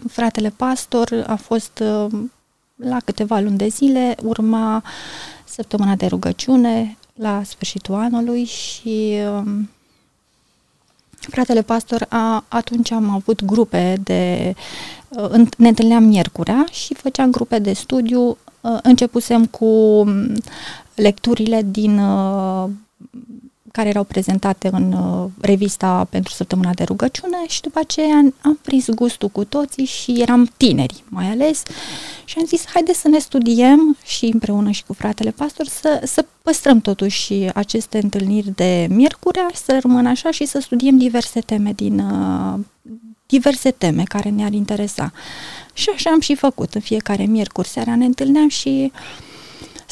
[0.08, 2.12] fratele pastor a fost uh,
[2.76, 4.82] la câteva luni de zile, urma
[5.44, 9.68] săptămâna de rugăciune, la sfârșitul anului și um,
[11.20, 14.54] fratele pastor, a, atunci am avut grupe de...
[15.08, 18.36] Uh, ne întâlneam miercurea și făceam grupe de studiu.
[18.60, 20.32] Uh, începusem cu um,
[20.94, 22.68] lecturile din uh,
[23.78, 28.88] care erau prezentate în uh, revista pentru săptămâna de rugăciune și după aceea am prins
[28.88, 31.62] gustul cu toții și eram tineri mai ales
[32.24, 36.24] și am zis haide să ne studiem și împreună și cu fratele pastor să, să
[36.42, 41.98] păstrăm totuși aceste întâlniri de miercurea, să rămână așa și să studiem diverse teme din
[41.98, 42.58] uh,
[43.26, 45.12] diverse teme care ne-ar interesa.
[45.72, 46.74] Și așa am și făcut.
[46.74, 49.27] În fiecare miercuri seara ne întâlneam și uh,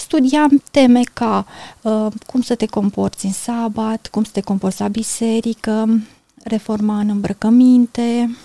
[0.07, 1.47] studiam teme ca
[1.83, 6.01] uh, cum să te comporți în sabat, cum să te comporți la biserică,
[6.45, 8.37] reforma în îmbrăcăminte.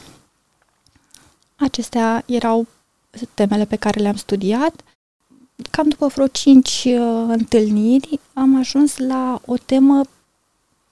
[1.55, 2.67] Acestea erau
[3.33, 4.73] temele pe care le-am studiat.
[5.71, 10.01] Cam după vreo cinci uh, întâlniri am ajuns la o temă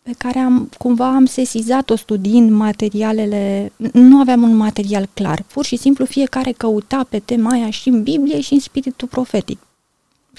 [0.02, 5.76] pe care am cumva am sesizat-o studiind materialele, nu aveam un material clar, pur și
[5.76, 9.60] simplu fiecare căuta pe tema aia și în Biblie și în spiritul profetic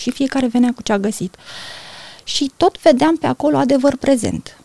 [0.00, 1.36] și fiecare venea cu ce a găsit.
[2.24, 4.58] Și tot vedeam pe acolo adevăr prezent.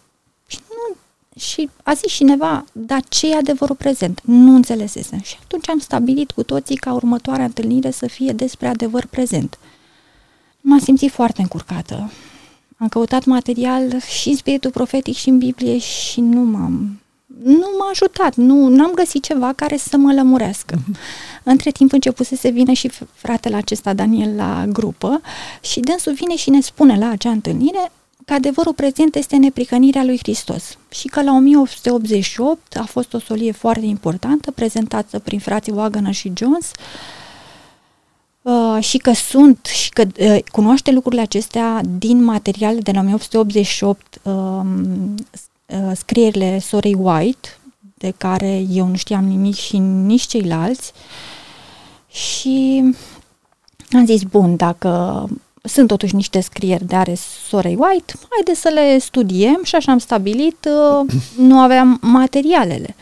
[0.48, 0.96] Și, nu,
[1.40, 4.22] și a zis cineva, dar ce e adevărul prezent?
[4.24, 5.22] Nu înțelesesem.
[5.22, 9.58] Și atunci am stabilit cu toții ca următoarea întâlnire să fie despre adevăr prezent.
[10.62, 12.12] M-am simțit foarte încurcată.
[12.78, 17.00] Am căutat material și în spiritul profetic și în Biblie și nu m-am
[17.44, 20.76] nu m-a ajutat, nu am găsit ceva care să mă lămurească.
[20.76, 21.35] Mm-hmm.
[21.46, 25.22] Între timp începuse să vină și fratele acesta, Daniel, la grupă
[25.62, 27.92] și dânsul vine și ne spune la acea întâlnire
[28.26, 33.52] că adevărul prezent este nepricănirea lui Hristos și că la 1888 a fost o solie
[33.52, 36.72] foarte importantă prezentată prin frații Wagner și Jones
[38.42, 44.20] uh, și că sunt și că uh, cunoaște lucrurile acestea din materiale de la 1888
[44.24, 44.34] uh,
[45.66, 47.58] Uh, scrierile sorei White,
[47.94, 50.92] de care eu nu știam nimic și nici ceilalți.
[52.16, 52.84] Și
[53.92, 55.26] am zis, bun, dacă
[55.64, 57.16] sunt totuși niște scrieri de are
[57.48, 62.96] sorei White, haide să le studiem și așa am stabilit, uh, nu aveam materialele.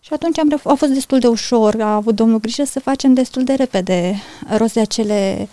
[0.00, 3.44] Și atunci am, a fost destul de ușor, a avut domnul grijă să facem destul
[3.44, 4.14] de repede
[4.56, 5.48] rost de acele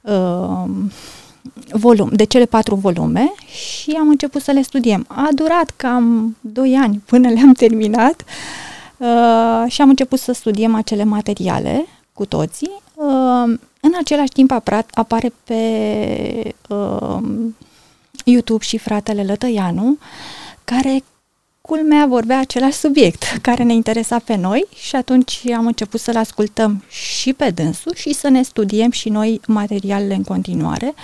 [0.00, 0.64] uh,
[1.72, 5.04] volum, de cele patru volume și am început să le studiem.
[5.08, 8.24] A durat cam 2 ani până le-am terminat
[8.96, 11.86] uh, și am început să studiem acele materiale
[12.20, 12.70] cu toții.
[12.94, 14.50] Uh, în același timp
[14.90, 15.62] apare pe
[16.68, 17.18] uh,
[18.24, 19.98] YouTube și fratele Lătăianu,
[20.64, 21.02] care
[21.60, 26.84] culmea vorbea același subiect care ne interesa pe noi și atunci am început să-l ascultăm
[26.88, 30.94] și pe dânsul și să ne studiem și noi materialele în continuare.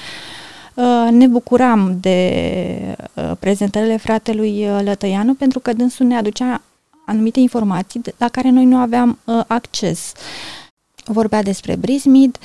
[0.74, 6.62] Uh, ne bucuram de uh, prezentările fratelui uh, Lătăianu pentru că dânsul ne aducea
[7.06, 10.12] anumite informații la care noi nu aveam acces.
[11.06, 12.38] Vorbea despre Brismid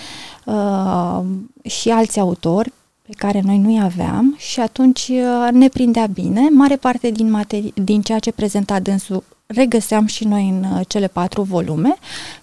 [1.64, 2.72] și alți autori
[3.12, 6.50] pe care noi nu-i aveam și atunci uh, ne prindea bine.
[6.50, 11.08] Mare parte din, materi- din ceea ce prezenta dânsul regăseam și noi în uh, cele
[11.08, 11.96] patru volume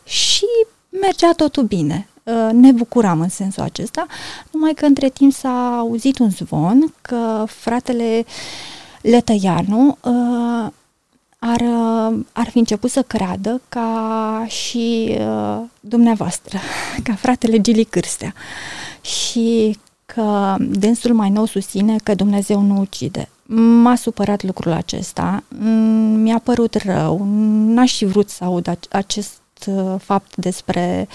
[0.05, 0.47] și
[1.01, 2.09] mergea totul bine.
[2.23, 4.07] Uh, ne bucuram în sensul acesta,
[4.51, 8.25] numai că între timp s-a auzit un zvon că fratele
[9.03, 9.99] Letăianu
[11.39, 11.63] ar,
[12.33, 16.59] ar fi început să creadă ca și uh, dumneavoastră,
[17.05, 18.35] ca fratele Gili Cârstea.
[19.01, 19.79] Și
[20.15, 23.29] că dânsul mai nou susține că Dumnezeu nu ucide.
[23.83, 27.25] M-a supărat lucrul acesta, mm, mi-a părut rău,
[27.67, 31.09] n-aș fi vrut să aud acest uh, fapt despre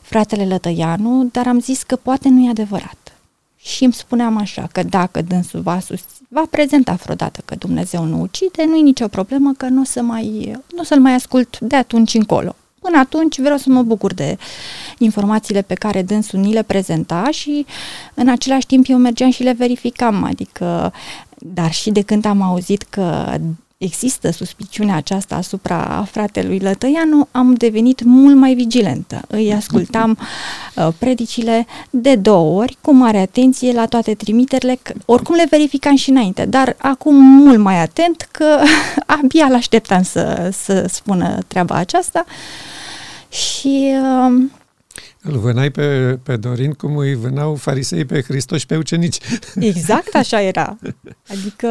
[0.00, 2.96] fratele Lătăianu, dar am zis că poate nu e adevărat.
[3.56, 8.20] Și îmi spuneam așa, că dacă dânsul va, sus, va prezenta vreodată că Dumnezeu nu
[8.20, 11.58] ucide, nu e nicio problemă că nu o, să mai, nu o să-l mai ascult
[11.60, 12.54] de atunci încolo.
[12.80, 14.36] Până atunci vreau să mă bucur de
[14.98, 17.66] informațiile pe care dânsul ni le prezenta și
[18.14, 20.92] în același timp eu mergeam și le verificam, adică,
[21.38, 23.36] dar și de când am auzit că
[23.82, 29.20] există suspiciunea aceasta asupra fratelui Lătăianu, am devenit mult mai vigilentă.
[29.28, 30.18] Îi ascultam
[30.74, 35.96] uh, predicile de două ori, cu mare atenție la toate trimiterile, că oricum le verificam
[35.96, 38.58] și înainte, dar acum mult mai atent că
[39.22, 42.24] abia l-așteptam să, să spună treaba aceasta
[43.28, 43.94] și...
[44.28, 44.50] Uh,
[45.24, 49.18] îl vânai pe, pe Dorin cum îi vânau farisei pe Hristos și pe ucenici.
[49.54, 50.78] Exact așa era.
[51.28, 51.68] Adică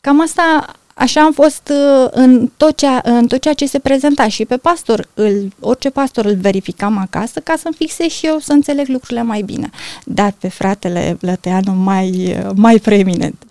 [0.00, 4.28] cam asta Așa am fost uh, în tot, ceea, în tot ceea ce se prezenta
[4.28, 8.52] și pe pastor, îl, orice pastor îl verificam acasă ca să-mi fixez și eu să
[8.52, 9.70] înțeleg lucrurile mai bine.
[10.04, 13.42] Dar pe fratele Lăteanu mai, mai preeminent.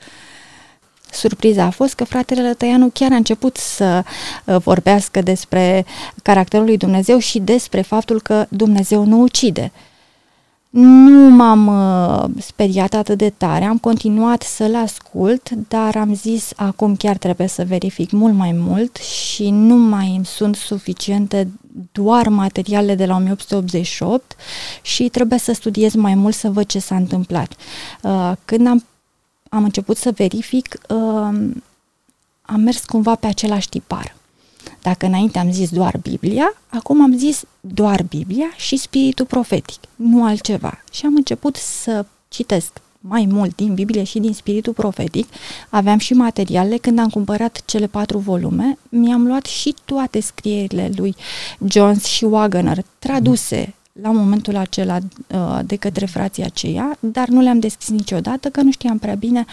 [1.11, 4.03] Surpriza a fost că fratele Lătăianu chiar a început să
[4.45, 5.85] uh, vorbească despre
[6.23, 9.71] caracterul lui Dumnezeu și despre faptul că Dumnezeu nu ucide.
[9.73, 9.90] Uh,
[10.71, 16.95] nu m-am uh, speriat atât de tare, am continuat să-l ascult, dar am zis acum
[16.95, 21.51] chiar trebuie să verific mult mai mult și nu mai îmi sunt suficiente
[21.91, 24.35] doar materiale de la 1888
[24.81, 27.53] și trebuie să studiez mai mult să văd ce s-a întâmplat.
[28.01, 28.85] Uh, când am,
[29.49, 30.97] am început să verific, uh,
[32.41, 34.15] am mers cumva pe același tipar.
[34.81, 40.25] Dacă înainte am zis doar Biblia, acum am zis doar Biblia și spiritul profetic, nu
[40.25, 40.83] altceva.
[40.91, 45.27] Și am început să citesc mai mult din Biblie și din spiritul profetic.
[45.69, 46.77] Aveam și materiale.
[46.77, 51.15] Când am cumpărat cele patru volume, mi-am luat și toate scrierile lui
[51.69, 57.59] Jones și Wagner, traduse la momentul acela uh, de către frații aceia, dar nu le-am
[57.59, 59.45] deschis niciodată, că nu știam prea bine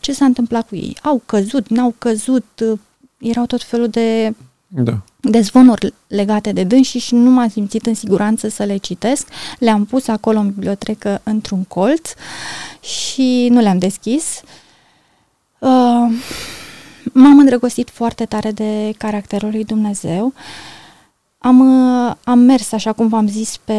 [0.00, 0.96] ce s-a întâmplat cu ei.
[1.02, 2.78] Au căzut, n-au căzut, uh,
[3.18, 4.34] erau tot felul de
[4.68, 5.00] da.
[5.20, 9.28] de zvonuri legate de dânsi și nu m-am simțit în siguranță să le citesc.
[9.58, 12.10] Le-am pus acolo în bibliotecă într-un colț
[12.80, 14.42] și nu le-am deschis.
[15.58, 16.12] Uh,
[17.12, 20.32] m-am îndrăgostit foarte tare de caracterul lui Dumnezeu.
[21.38, 23.74] Am, uh, am mers, așa cum v-am zis, pe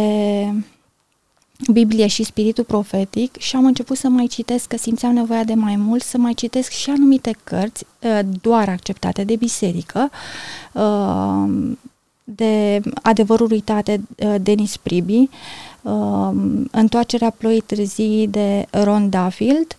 [1.72, 5.76] Biblie și spiritul profetic și am început să mai citesc, că simțeam nevoia de mai
[5.76, 10.10] mult, să mai citesc și anumite cărți uh, doar acceptate de biserică,
[10.74, 11.74] uh,
[12.24, 15.30] de adevărul uitate uh, Denis Pribi,
[16.72, 19.78] Întoarcerea ploii târzii de Ron Duffield,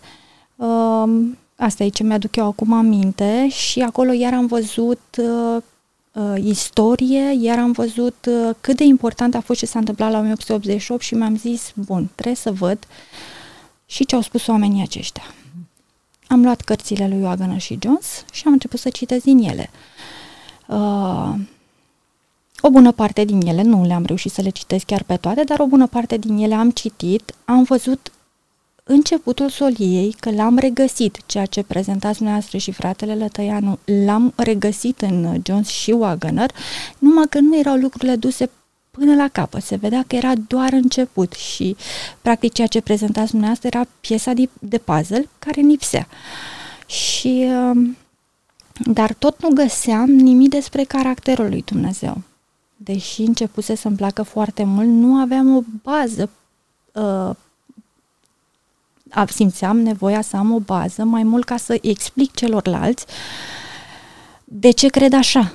[1.63, 5.63] Asta e ce mi-aduc eu acum aminte și acolo iar am văzut uh,
[6.35, 11.01] istorie, iar am văzut uh, cât de important a fost ce s-a întâmplat la 1888
[11.01, 12.77] și mi-am zis, bun, trebuie să văd
[13.85, 15.23] și ce au spus oamenii aceștia.
[16.27, 19.69] Am luat cărțile lui Wagner și Jones și am început să citesc din ele.
[20.67, 21.33] Uh,
[22.61, 25.59] o bună parte din ele, nu le-am reușit să le citesc chiar pe toate, dar
[25.59, 28.11] o bună parte din ele am citit, am văzut
[28.91, 35.41] începutul soliei, că l-am regăsit, ceea ce prezentați dumneavoastră și fratele Lătăianu, l-am regăsit în
[35.45, 36.51] Jones și Wagner,
[36.97, 38.49] numai că nu erau lucrurile duse
[38.91, 39.63] până la capăt.
[39.63, 41.75] Se vedea că era doar început și,
[42.21, 46.07] practic, ceea ce prezentați dumneavoastră era piesa de, de puzzle care nipsea.
[46.85, 47.97] Și, um,
[48.85, 52.21] dar tot nu găseam nimic despre caracterul lui Dumnezeu.
[52.75, 56.29] Deși începuse să-mi placă foarte mult, nu aveam o bază
[56.93, 57.35] uh,
[59.29, 63.05] simțeam nevoia să am o bază mai mult ca să explic celorlalți
[64.43, 65.53] de ce cred așa.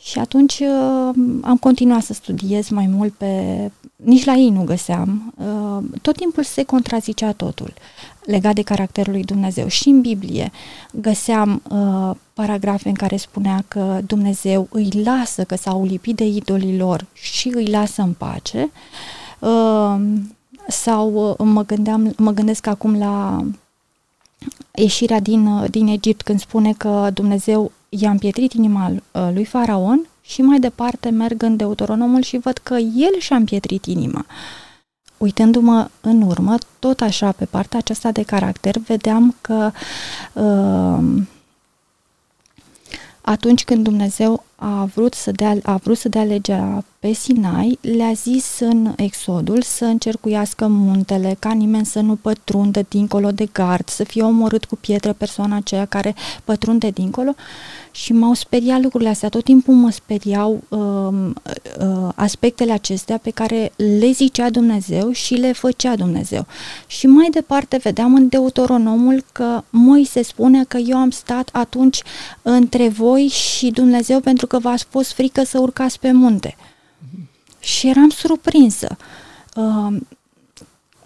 [0.00, 3.70] Și atunci uh, am continuat să studiez mai mult pe...
[3.96, 5.34] Nici la ei nu găseam.
[5.36, 7.74] Uh, tot timpul se contrazicea totul
[8.24, 9.68] legat de caracterul lui Dumnezeu.
[9.68, 10.52] Și în Biblie
[10.92, 16.78] găseam uh, paragrafe în care spunea că Dumnezeu îi lasă, că s-au lipit de idolii
[16.78, 18.70] lor și îi lasă în pace.
[19.38, 19.96] Uh,
[20.68, 23.44] sau mă, gândeam, mă gândesc acum la
[24.74, 28.92] ieșirea din, din Egipt când spune că Dumnezeu i-a împietrit inima
[29.32, 34.26] lui Faraon și mai departe merg în Deuteronomul și văd că el și-a împietrit inima.
[35.16, 39.70] Uitându-mă în urmă, tot așa, pe partea aceasta de caracter, vedeam că
[40.32, 41.22] uh,
[43.20, 48.12] atunci când Dumnezeu a vrut să dea, a vrut să dea legea pe Sinai, le-a
[48.12, 54.04] zis în Exodul să încercuiască muntele, ca nimeni să nu pătrundă dincolo de gard, să
[54.04, 57.34] fie omorât cu pietră persoana aceea care pătrunde dincolo
[57.90, 59.28] și m-au speriat lucrurile astea.
[59.28, 65.52] Tot timpul mă speriau uh, uh, aspectele acestea pe care le zicea Dumnezeu și le
[65.52, 66.46] făcea Dumnezeu.
[66.86, 72.02] Și mai departe vedeam în Deuteronomul că Moise spune că eu am stat atunci
[72.42, 76.56] între voi și Dumnezeu pentru că v-a fost frică să urcați pe munte.
[77.60, 78.96] Și eram surprinsă.
[79.56, 79.96] Uh,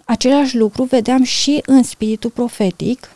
[0.05, 3.09] același lucru vedeam și în spiritul profetic,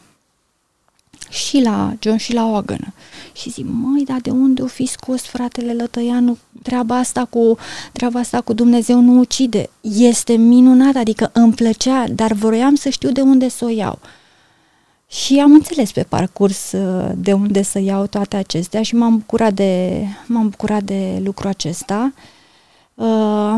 [1.34, 2.94] și la John și la Oagănă.
[3.34, 7.58] Și zic, măi, dar de unde o fi scos fratele Lătăianu treaba asta cu,
[7.92, 9.70] treaba asta cu Dumnezeu nu ucide?
[9.82, 14.00] Este minunat, adică îmi plăcea, dar vroiam să știu de unde să o iau.
[15.14, 19.54] Și am înțeles pe parcurs uh, de unde să iau toate acestea și m-am bucurat
[19.54, 22.14] de, m-am bucurat de lucrul acesta.
[22.94, 23.54] Uh,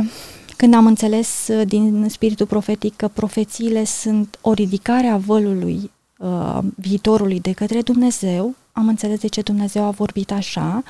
[0.57, 6.59] când am înțeles uh, din spiritul profetic că profețiile sunt o ridicare a vălului uh,
[6.75, 10.83] viitorului de către Dumnezeu, am înțeles de ce Dumnezeu a vorbit așa,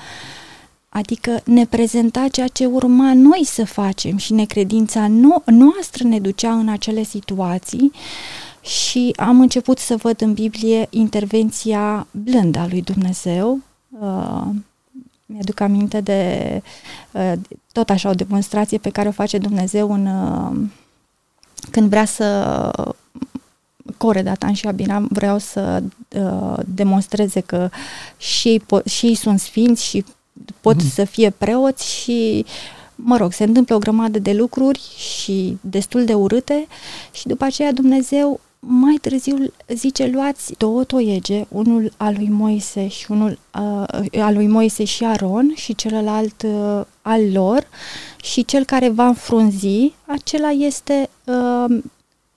[0.90, 6.54] adică ne prezenta ceea ce urma noi să facem și necredința no- noastră ne ducea
[6.54, 7.92] în acele situații
[8.96, 13.60] și am început să văd în Biblie intervenția blândă a lui Dumnezeu.
[13.90, 14.46] Uh,
[15.26, 16.62] mi-aduc aminte de
[17.12, 17.34] uh,
[17.72, 20.70] tot așa o demonstrație pe care o face Dumnezeu în, uh,
[21.72, 22.72] când vrea să
[23.98, 25.84] Core, Datan și Abiram vreau să
[26.16, 27.70] uh, demonstreze că
[28.18, 30.06] și ei, po- și ei sunt sfinți și
[30.62, 30.90] pot mm.
[30.90, 32.46] să fie preoți și
[32.96, 36.68] mă rog, se întâmplă o grămadă de lucruri și destul de urâte
[37.12, 43.12] și după aceea Dumnezeu mai târziu zice luați două toiege, unul al lui Moise și
[43.12, 47.68] unul uh, al lui Moise și Aron și celălalt uh, al lor
[48.24, 51.78] și cel care va înfrunzi, acela este uh,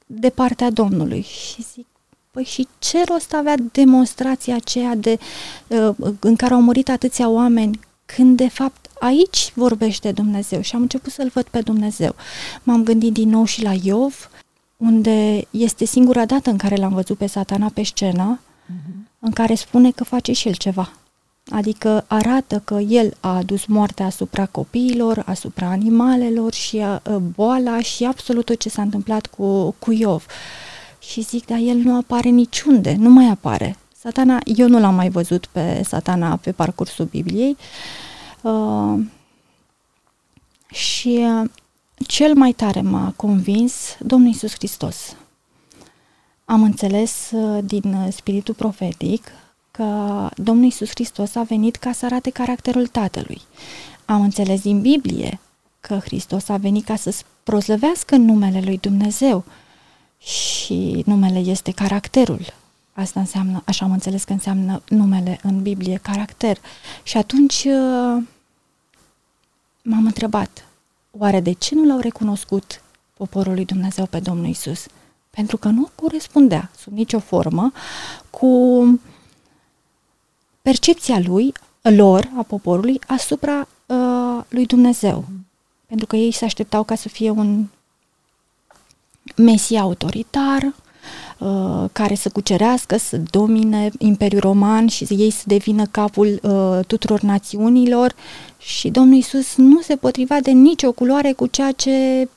[0.06, 1.22] de partea Domnului.
[1.22, 1.86] Și zic,
[2.30, 5.18] păi și ce rost avea demonstrația aceea de,
[5.66, 10.80] uh, în care au murit atâția oameni, când de fapt aici vorbește Dumnezeu și am
[10.80, 12.14] început să-L văd pe Dumnezeu.
[12.62, 14.30] M-am gândit din nou și la Iov,
[14.78, 19.18] unde este singura dată în care l-am văzut pe satana pe scenă, uh-huh.
[19.18, 20.92] în care spune că face și el ceva.
[21.50, 27.80] Adică arată că el a adus moartea asupra copiilor, asupra animalelor și a, a, boala
[27.80, 30.26] și absolut tot ce s-a întâmplat cu, cu Iov.
[30.98, 33.76] Și zic, dar el nu apare niciunde, nu mai apare.
[33.98, 37.56] Satana, eu nu l-am mai văzut pe satana pe parcursul Bibliei.
[38.42, 38.98] Uh,
[40.70, 41.50] și uh,
[42.06, 45.16] cel mai tare m-a convins Domnul Iisus Hristos.
[46.44, 49.30] Am înțeles uh, din spiritul profetic
[49.70, 53.40] că Domnul Iisus Hristos a venit ca să arate caracterul Tatălui.
[54.04, 55.40] Am înțeles din Biblie
[55.80, 59.44] că Hristos a venit ca să proslăvească numele lui Dumnezeu
[60.18, 62.40] și numele este caracterul.
[62.92, 66.58] Asta înseamnă, așa am înțeles că înseamnă numele în Biblie, caracter.
[67.02, 68.22] Și atunci uh,
[69.82, 70.67] m-am întrebat,
[71.18, 72.82] oare de ce nu l-au recunoscut
[73.14, 74.86] poporul lui Dumnezeu pe Domnul Isus?
[75.30, 77.72] Pentru că nu corespundea sub nicio formă
[78.30, 79.00] cu
[80.62, 81.52] percepția lui,
[81.82, 85.24] lor, a poporului, asupra uh, lui Dumnezeu.
[85.86, 87.66] Pentru că ei se așteptau ca să fie un
[89.36, 90.74] mesia autoritar,
[91.38, 97.20] uh, care să cucerească, să domine Imperiul Roman și ei să devină capul uh, tuturor
[97.20, 98.14] națiunilor
[98.58, 102.28] și Domnul Isus nu se potrivea de nicio culoare cu ceea ce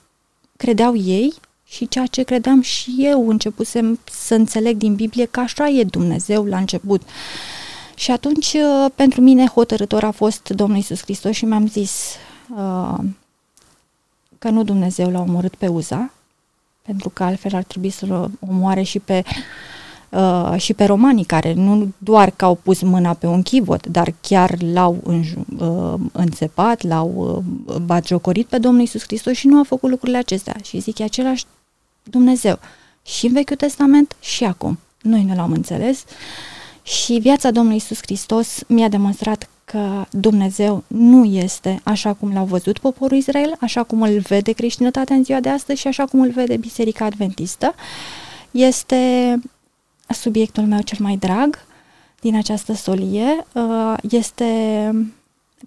[0.57, 1.33] credeau ei
[1.65, 6.45] și ceea ce credeam și eu începusem să înțeleg din Biblie că așa e Dumnezeu
[6.45, 7.01] la început.
[7.01, 7.07] Uh,
[8.01, 12.15] și atunci, uh, pentru mine, hotărător a fost Domnul Isus Hristos și mi-am zis
[12.55, 12.97] uh,
[14.39, 16.13] că nu Dumnezeu l-a omorât pe Uza,
[16.91, 19.23] pentru că altfel ar trebui să-l omoare și pe,
[20.09, 24.13] uh, și pe romanii, care nu doar că au pus mâna pe un chivot, dar
[24.21, 25.23] chiar l-au în,
[25.57, 30.55] uh, înțepat, l-au uh, batjocorit pe Domnul Isus Hristos și nu a făcut lucrurile acestea.
[30.63, 31.45] Și zic, e același
[32.03, 32.59] Dumnezeu.
[33.05, 34.79] Și în Vechiul Testament și acum.
[35.01, 36.03] Noi nu l-am înțeles.
[36.03, 36.09] Uh,
[36.83, 42.77] și viața Domnului Isus Hristos mi-a demonstrat că Dumnezeu nu este așa cum l-au văzut
[42.77, 46.29] poporul Israel, așa cum îl vede creștinătatea în ziua de astăzi și așa cum îl
[46.29, 47.75] vede Biserica Adventistă.
[48.51, 49.39] Este
[50.07, 51.57] subiectul meu cel mai drag
[52.21, 53.45] din această solie.
[53.53, 54.45] Uh, este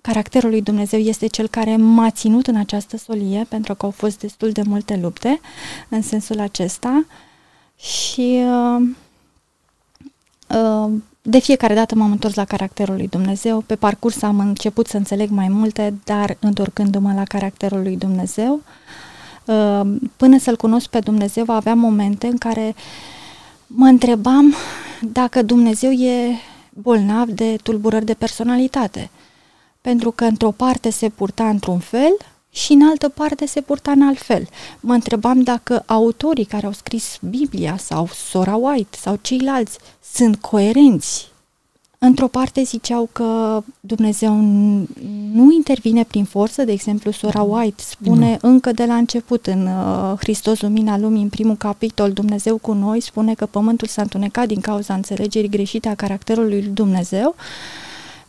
[0.01, 4.19] caracterul lui Dumnezeu este cel care m-a ținut în această solie, pentru că au fost
[4.19, 5.41] destul de multe lupte
[5.89, 7.07] în sensul acesta
[7.77, 8.89] și uh,
[10.49, 10.93] uh,
[11.27, 13.61] de fiecare dată m-am întors la caracterul lui Dumnezeu.
[13.61, 18.61] Pe parcurs am început să înțeleg mai multe, dar întorcându-mă la caracterul lui Dumnezeu,
[19.45, 19.81] uh,
[20.17, 22.75] până să-L cunosc pe Dumnezeu, aveam momente în care
[23.67, 24.55] mă întrebam
[25.01, 26.39] dacă Dumnezeu e
[26.71, 29.11] bolnav de tulburări de personalitate.
[29.81, 32.17] Pentru că într-o parte se purta într-un fel
[32.55, 34.49] și în altă parte se purta în alt fel.
[34.81, 39.79] Mă întrebam dacă autorii care au scris Biblia sau Sora White sau ceilalți
[40.13, 41.33] sunt coerenți.
[41.99, 44.35] Într-o parte ziceau că Dumnezeu
[45.33, 48.49] nu intervine prin forță, de exemplu Sora White spune nu.
[48.49, 53.01] încă de la început în uh, Hristos Lumina Lumii, în primul capitol, Dumnezeu cu noi,
[53.01, 57.35] spune că pământul s-a întunecat din cauza înțelegerii greșite a caracterului lui Dumnezeu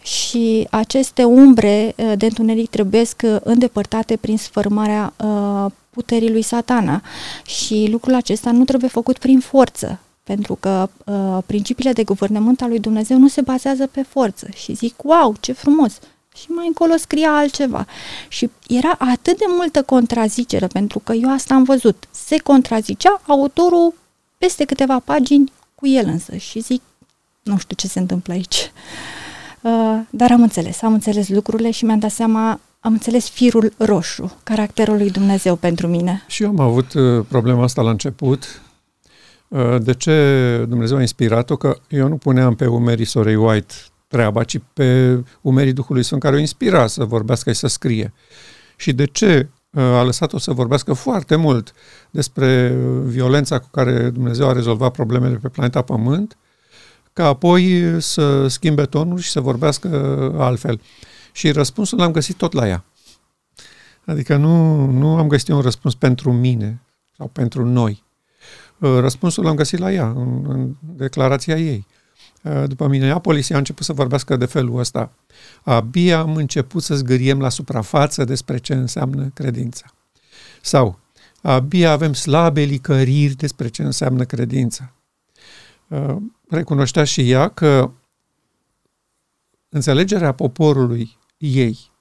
[0.06, 7.01] și aceste umbre uh, de întuneric trebuie uh, îndepărtate prin sfărmarea uh, puterii lui satana
[7.45, 12.70] și lucrul acesta nu trebuie făcut prin forță, pentru că uh, principiile de guvernământ al
[12.70, 14.47] lui Dumnezeu nu se bazează pe forță.
[14.56, 15.99] Și zic, wow, ce frumos!
[16.36, 17.86] Și mai încolo scria altceva.
[18.28, 22.08] Și era atât de multă contrazicere, pentru că eu asta am văzut.
[22.12, 23.93] Se contrazicea autorul
[24.38, 26.36] peste câteva pagini cu el însă.
[26.36, 26.82] Și zic,
[27.43, 28.56] nu știu ce se întâmplă aici.
[28.56, 29.24] Uh,
[30.09, 34.97] dar am înțeles, am înțeles lucrurile și mi-am dat seama, am înțeles firul roșu, caracterul
[34.97, 36.24] lui Dumnezeu pentru mine.
[36.28, 38.61] Și eu am avut uh, problema asta la început,
[39.47, 41.55] Uh, de ce Dumnezeu a inspirat-o?
[41.55, 43.74] Că eu nu puneam pe umerii Sorei White
[44.07, 48.13] treaba, ci pe umerii Duhului Sfânt care o inspira să vorbească și să scrie.
[48.76, 51.74] Și de ce uh, a lăsat-o să vorbească foarte mult
[52.11, 56.38] despre violența cu care Dumnezeu a rezolvat problemele pe planeta Pământ,
[57.16, 59.89] ca apoi să schimbe tonul și să vorbească
[60.38, 60.82] altfel.
[61.32, 62.86] Și răspunsul l-am găsit tot la ea.
[64.05, 66.82] Adică nu, nu am găsit un răspuns pentru mine
[67.18, 68.05] sau pentru noi,
[68.80, 71.88] Uh, răspunsul l-am găsit la ea, în, în declarația ei.
[72.41, 75.11] Uh, după Minneapolis, ea a început să vorbească de felul ăsta.
[75.63, 79.86] Abia am început să zgâriem la suprafață despre ce înseamnă credința.
[80.61, 80.99] Sau,
[81.41, 84.93] abia avem slabe licăriri despre ce înseamnă credința.
[86.50, 87.91] Uh, recunoștea și ea că
[89.70, 91.91] înțelegerea poporului ei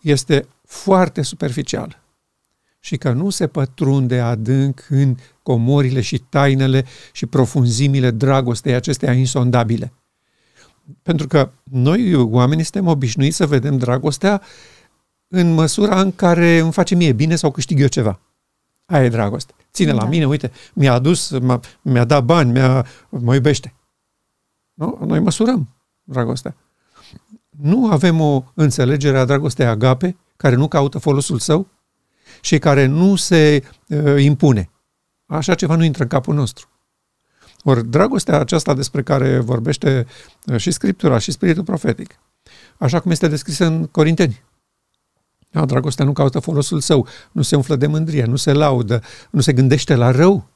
[0.00, 2.00] este foarte superficială
[2.80, 9.92] și că nu se pătrunde adânc în comorile și tainele și profunzimile dragostei acesteia insondabile.
[11.02, 14.42] Pentru că noi, oamenii, suntem obișnuiți să vedem dragostea
[15.28, 18.20] în măsura în care îmi face mie bine sau câștig eu ceva.
[18.86, 19.54] Aia e dragoste.
[19.72, 20.02] Ține da.
[20.02, 21.38] la mine, uite, mi-a adus,
[21.82, 23.74] mi-a dat bani, mi-a, mă iubește.
[24.74, 24.98] Nu?
[25.06, 25.68] Noi măsurăm
[26.02, 26.56] dragostea.
[27.50, 31.68] Nu avem o înțelegere a dragostei agape, care nu caută folosul său,
[32.40, 34.70] și care nu se uh, impune.
[35.26, 36.68] Așa ceva nu intră în capul nostru.
[37.62, 40.06] Ori dragostea aceasta despre care vorbește
[40.46, 42.18] uh, și Scriptura și Spiritul Profetic,
[42.78, 44.44] așa cum este descrisă în Corinteni.
[45.56, 49.40] Da, dragostea nu caută folosul său, nu se umflă de mândrie, nu se laudă, nu
[49.40, 50.50] se gândește la rău.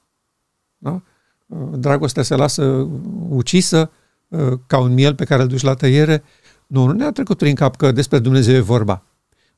[0.79, 1.03] Da?
[1.47, 2.89] Uh, dragostea se lasă
[3.29, 3.91] ucisă
[4.29, 6.23] uh, ca un miel pe care îl duci la tăiere.
[6.67, 9.03] Nu, nu ne-a trecut prin cap că despre Dumnezeu e vorba.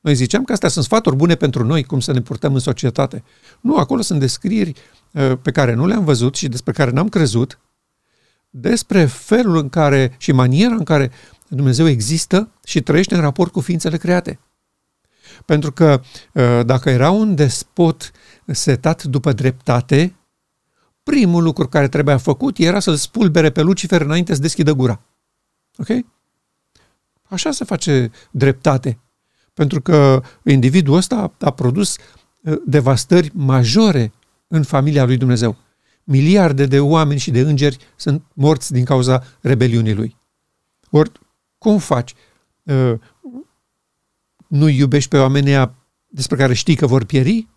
[0.00, 3.24] Noi ziceam că astea sunt sfaturi bune pentru noi, cum să ne purtăm în societate.
[3.60, 4.72] Nu, acolo sunt descrieri
[5.12, 7.58] uh, pe care nu le-am văzut și despre care n-am crezut,
[8.50, 11.10] despre felul în care și maniera în care
[11.48, 14.38] Dumnezeu există și trăiește în raport cu ființele create.
[15.44, 16.00] Pentru că
[16.32, 18.10] uh, dacă era un despot
[18.46, 20.14] setat după dreptate,
[21.02, 25.00] primul lucru care trebuia făcut era să-l spulbere pe Lucifer înainte să deschidă gura.
[25.76, 25.88] Ok?
[27.22, 28.98] Așa se face dreptate
[29.54, 31.96] pentru că individul ăsta a produs
[32.42, 34.12] uh, devastări majore
[34.48, 35.56] în familia lui Dumnezeu.
[36.04, 40.16] Miliarde de oameni și de îngeri sunt morți din cauza rebeliunii lui.
[40.90, 41.10] Ori,
[41.58, 42.14] cum faci?
[44.52, 45.72] Uh, nu iubești pe oamenii
[46.06, 47.48] despre care știi că vor pieri?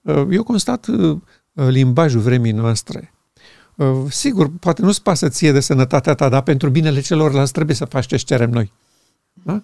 [0.00, 0.86] Uh, eu constat
[1.52, 3.14] limbajul vremii noastre.
[4.08, 8.06] Sigur, poate nu-ți pasă ție de sănătatea ta, dar pentru binele celorlalți trebuie să faci
[8.06, 8.72] ce cerem noi.
[9.32, 9.62] Da?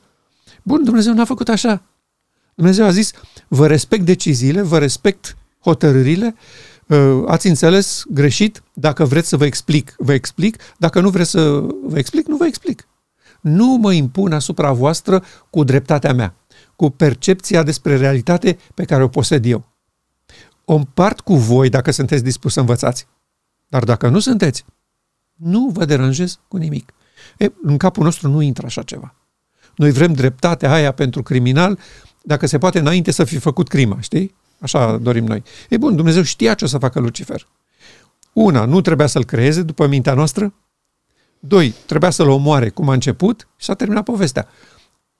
[0.62, 1.82] Bun, Dumnezeu n-a făcut așa.
[2.54, 3.12] Dumnezeu a zis,
[3.48, 6.34] vă respect deciziile, vă respect hotărârile,
[6.86, 11.50] uh, ați înțeles greșit, dacă vreți să vă explic, vă explic, dacă nu vreți să
[11.82, 12.88] vă explic, nu vă explic.
[13.40, 16.34] nu mă impun asupra voastră cu dreptatea mea,
[16.76, 19.64] cu percepția despre realitate pe care o posed eu.
[20.64, 23.06] O împart cu voi dacă sunteți dispus să învățați.
[23.68, 24.64] Dar dacă nu sunteți,
[25.34, 26.92] nu vă deranjez cu nimic.
[27.38, 29.14] E, în capul nostru nu intră așa ceva.
[29.76, 31.78] Noi vrem dreptatea aia pentru criminal,
[32.22, 34.34] dacă se poate înainte să fi făcut crima, știi?
[34.60, 35.42] Așa dorim noi.
[35.68, 37.48] E bun, Dumnezeu știa ce o să facă Lucifer.
[38.32, 40.54] Una, nu trebuia să-l creeze după mintea noastră.
[41.38, 44.48] Doi, trebuia să-l omoare cum a început și s-a terminat povestea.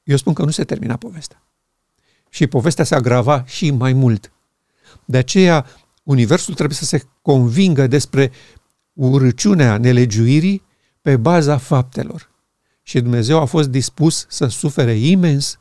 [0.03, 1.46] Eu spun că nu se termina povestea.
[2.29, 4.33] Și povestea se agrava și mai mult.
[5.05, 5.67] De aceea,
[6.03, 8.33] Universul trebuie să se convingă despre
[8.93, 10.65] urăciunea nelegiuirii
[11.01, 12.31] pe baza faptelor.
[12.83, 15.59] Și Dumnezeu a fost dispus să sufere imens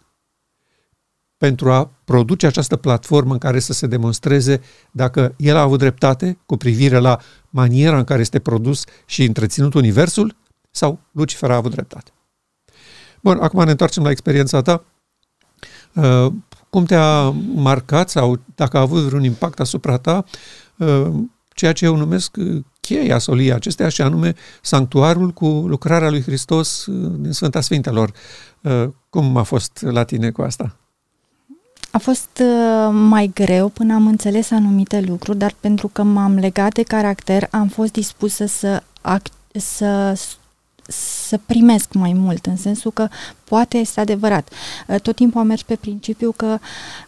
[1.38, 4.62] pentru a produce această platformă în care să se demonstreze
[4.92, 9.74] dacă el a avut dreptate cu privire la maniera în care este produs și întreținut
[9.74, 10.36] Universul
[10.72, 12.12] sau Lucifer a avut dreptate.
[13.22, 14.86] Bun, acum ne întoarcem la experiența ta.
[16.76, 20.24] Uh, cum te-a marcat sau dacă a avut vreun impact asupra ta
[20.78, 21.08] uh,
[21.54, 26.86] ceea ce eu numesc uh, cheia soliei acestea și anume sanctuarul cu lucrarea lui Hristos
[27.18, 28.12] din Sfânta Sfintelor.
[29.10, 30.76] Cum a fost la tine cu asta?
[31.92, 32.42] A fost
[32.92, 37.68] mai greu până am înțeles anumite lucruri, dar pentru că m-am legat de caracter, am
[37.68, 40.14] fost dispusă să, ac- să
[40.88, 43.08] să primesc mai mult, în sensul că
[43.44, 44.50] poate este adevărat.
[44.88, 46.58] Uh, tot timpul am mers pe principiu că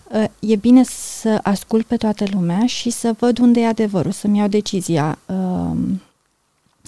[0.03, 4.37] uh, e bine să ascult pe toată lumea și să văd unde e adevărul, să-mi
[4.37, 5.17] iau decizia.
[5.25, 6.01] Um,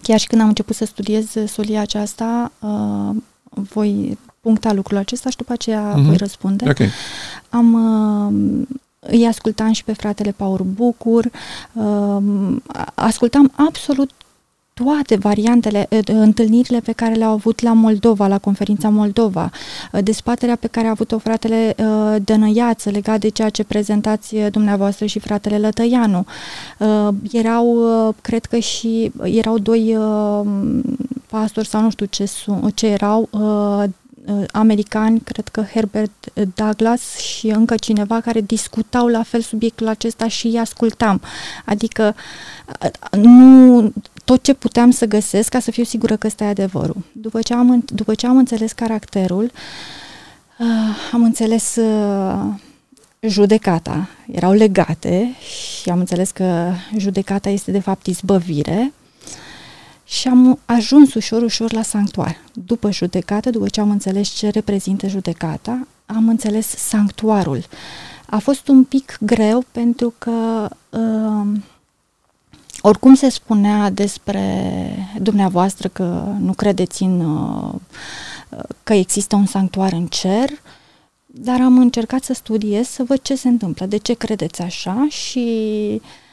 [0.01, 3.15] chiar și când am început să studiez solia aceasta, uh,
[3.49, 6.05] voi puncta lucrul acesta și după aceea mm-hmm.
[6.05, 6.69] voi răspunde.
[6.69, 6.89] Okay.
[7.49, 7.75] Am
[8.99, 11.31] îi ascultam și pe fratele Paul Bucur,
[12.95, 14.11] ascultam absolut
[14.83, 19.49] toate variantele, întâlnirile pe care le-au avut la Moldova, la conferința Moldova,
[20.03, 21.75] dezbaterea pe care a avut-o fratele
[22.23, 26.25] Dănăiață legat de ceea ce prezentați dumneavoastră și fratele Lătăianu.
[27.31, 27.77] Erau,
[28.21, 29.97] cred că și, erau doi
[31.29, 32.31] pastori sau nu știu ce,
[32.73, 33.29] ce erau,
[34.51, 40.47] americani, cred că Herbert Douglas și încă cineva care discutau la fel subiectul acesta și
[40.47, 41.21] îi ascultam.
[41.65, 42.15] Adică
[43.11, 43.91] nu
[44.25, 46.97] tot ce puteam să găsesc ca să fiu sigură că ăsta e adevărul.
[47.11, 49.51] După ce am, după ce am înțeles caracterul,
[50.57, 50.67] uh,
[51.11, 52.39] am înțeles uh,
[53.19, 54.09] judecata.
[54.31, 58.93] Erau legate și am înțeles că judecata este de fapt izbăvire
[60.09, 62.37] și am ajuns ușor, ușor la sanctuar.
[62.53, 67.63] După judecată, după ce am înțeles ce reprezintă judecata, am înțeles sanctuarul.
[68.25, 71.59] A fost un pic greu pentru că uh,
[72.81, 74.43] oricum se spunea despre
[75.21, 77.73] dumneavoastră că nu credeți în uh,
[78.83, 80.49] că există un sanctuar în cer,
[81.25, 85.47] dar am încercat să studiez, să văd ce se întâmplă, de ce credeți așa și
[85.93, 86.28] uh, Uh,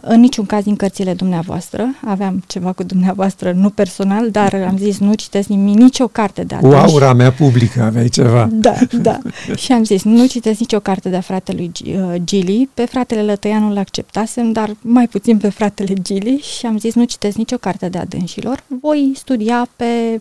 [0.00, 1.94] în niciun caz din cărțile dumneavoastră.
[2.04, 6.54] Aveam ceva cu dumneavoastră, nu personal, dar am zis nu citesc nimic, nicio carte de
[6.54, 6.72] atunci.
[6.72, 8.48] Cu aura mea publică aveai ceva.
[8.52, 9.18] Da, da.
[9.56, 12.68] și am zis nu citesc nicio carte de fratelui uh, Gili.
[12.74, 17.36] Pe fratele Lătăianu l-acceptasem, dar mai puțin pe fratele Gili și am zis nu citesc
[17.36, 18.64] nicio carte de adânșilor.
[18.80, 20.20] Voi studia pe,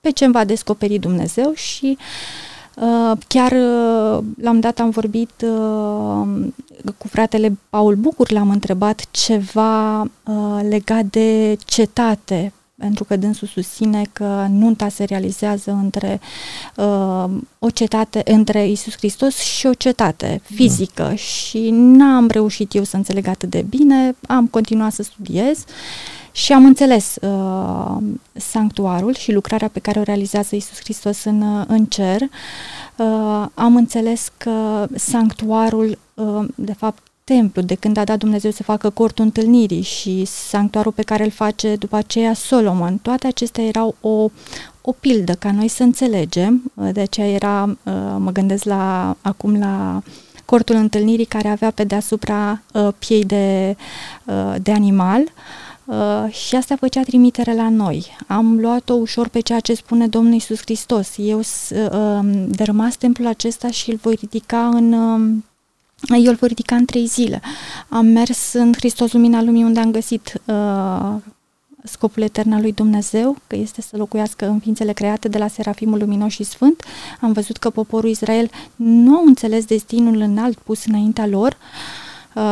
[0.00, 2.49] pe ce îmi va descoperi Dumnezeu și uh, Uh,
[3.28, 6.46] chiar uh, la un dat am vorbit uh,
[6.98, 10.06] cu fratele Paul Bucur, l-am întrebat ceva
[10.68, 16.20] legat de cetate, pentru că dânsul susține că nunta se realizează între
[16.76, 17.24] uh,
[17.58, 21.02] o cetate, între Isus Hristos și o cetate fizică.
[21.02, 21.14] Da.
[21.14, 25.58] și n-am reușit eu să înțeleg atât de bine, am continuat să studiez.
[25.58, 27.96] uh, și am înțeles uh,
[28.32, 32.20] sanctuarul și lucrarea pe care o realizează Isus Hristos în, uh, în cer.
[32.20, 38.62] Uh, am înțeles că sanctuarul, uh, de fapt, templu, de când a dat Dumnezeu să
[38.62, 43.94] facă cortul întâlnirii și sanctuarul pe care îl face după aceea Solomon, toate acestea erau
[44.00, 44.28] o,
[44.80, 49.58] o pildă ca noi să înțelegem, uh, de aceea era, uh, mă gândesc la, acum
[49.58, 50.02] la
[50.44, 52.62] cortul întâlnirii care avea pe deasupra
[52.98, 53.76] piei de,
[54.62, 55.69] de animal, Uh,
[56.30, 58.16] și asta făcea trimitere la noi.
[58.26, 61.08] Am luat-o ușor pe ceea ce spune Domnul Isus Hristos.
[61.16, 64.92] Eu uh, dărâmas templul acesta și îl voi ridica în...
[64.92, 67.40] Uh, eu îl voi ridica în trei zile.
[67.88, 71.14] Am mers în Hristos Lumina Lumii unde am găsit uh,
[71.84, 75.98] scopul etern al lui Dumnezeu, că este să locuiască în ființele create de la Serafimul
[75.98, 76.84] Luminos și Sfânt.
[77.20, 82.09] Am văzut că poporul Israel nu a înțeles destinul înalt pus înaintea lor, uh, Uh,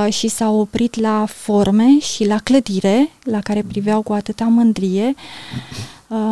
[0.09, 5.15] și s-au oprit la forme și la clădire, la care priveau cu atâta mândrie.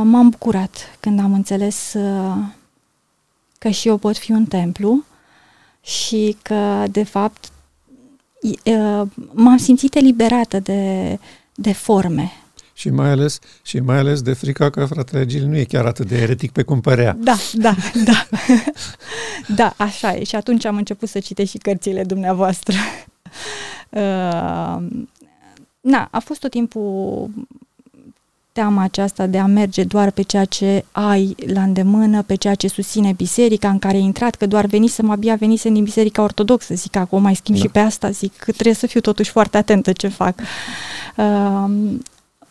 [0.03, 1.95] m-am bucurat când am înțeles
[3.59, 5.05] că și eu pot fi un templu
[5.83, 7.51] și că, de fapt,
[9.33, 11.19] m-am simțit eliberată de,
[11.55, 12.33] de forme.
[12.79, 16.07] Și mai ales, și mai ales de frica că fratele Gil nu e chiar atât
[16.07, 17.17] de eretic pe cum părea.
[17.21, 17.75] Da, da,
[18.05, 18.27] da.
[19.61, 20.25] da, așa e.
[20.25, 22.77] Și atunci am început să citesc și cărțile dumneavoastră.
[23.89, 24.77] Uh,
[25.93, 27.31] na, a fost tot timpul
[28.53, 32.69] teama aceasta de a merge doar pe ceea ce ai la îndemână, pe ceea ce
[32.69, 36.23] susține biserica în care ai intrat, că doar veni să mă abia venise din biserica
[36.23, 37.63] ortodoxă, zic acum mai schimb da.
[37.63, 40.41] și pe asta, zic că trebuie să fiu totuși foarte atentă ce fac.
[41.17, 41.71] Uh,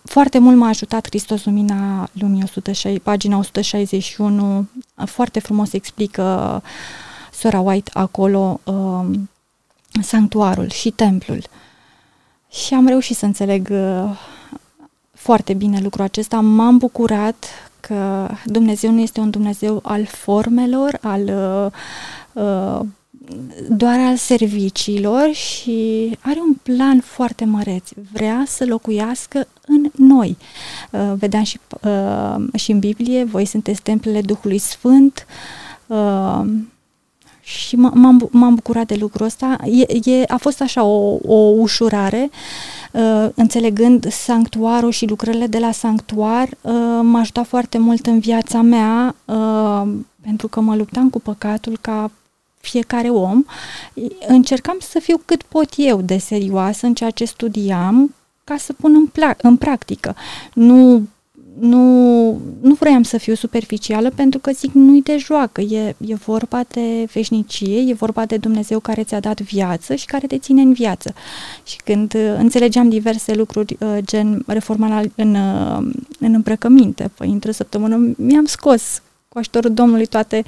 [0.06, 4.66] foarte mult m-a ajutat Hristos Lumina Lumii 106, pagina 161,
[5.06, 6.62] foarte frumos explică
[7.32, 9.06] Sora White acolo uh,
[10.02, 11.44] sanctuarul și templul.
[12.50, 14.20] Și am reușit să înțeleg uh,
[15.14, 16.40] foarte bine lucrul acesta.
[16.40, 17.46] M-am bucurat
[17.80, 21.72] că Dumnezeu nu este un Dumnezeu al formelor, al uh,
[22.44, 22.86] uh,
[23.70, 27.90] doar al serviciilor și are un plan foarte măreț.
[28.12, 30.38] Vrea să locuiască în noi.
[30.92, 35.26] Uh, vedeam și, uh, și în Biblie, voi sunteți templele Duhului Sfânt
[35.88, 36.42] uh,
[37.46, 39.58] și m-am, m-am bucurat de lucrul ăsta.
[39.66, 42.30] E, e, a fost așa o, o ușurare,
[42.92, 46.72] uh, înțelegând sanctuarul și lucrările de la sanctuar, uh,
[47.02, 49.84] m-a ajutat foarte mult în viața mea, uh,
[50.22, 52.12] pentru că mă luptam cu păcatul ca
[52.66, 53.44] fiecare om,
[54.28, 58.14] încercam să fiu cât pot eu de serioasă în ceea ce studiam
[58.44, 60.16] ca să pun în, pla- în practică.
[60.54, 61.08] Nu,
[61.60, 61.82] nu,
[62.62, 67.08] nu vroiam să fiu superficială pentru că zic nu-i de joacă, e, e vorba de
[67.14, 71.14] veșnicie, e vorba de Dumnezeu care ți-a dat viață și care te ține în viață.
[71.64, 77.52] Și când uh, înțelegeam diverse lucruri uh, gen reforma în, uh, în îmbrăcăminte, păi într-o
[77.52, 80.44] săptămână mi-am scos cu ajutorul Domnului toate,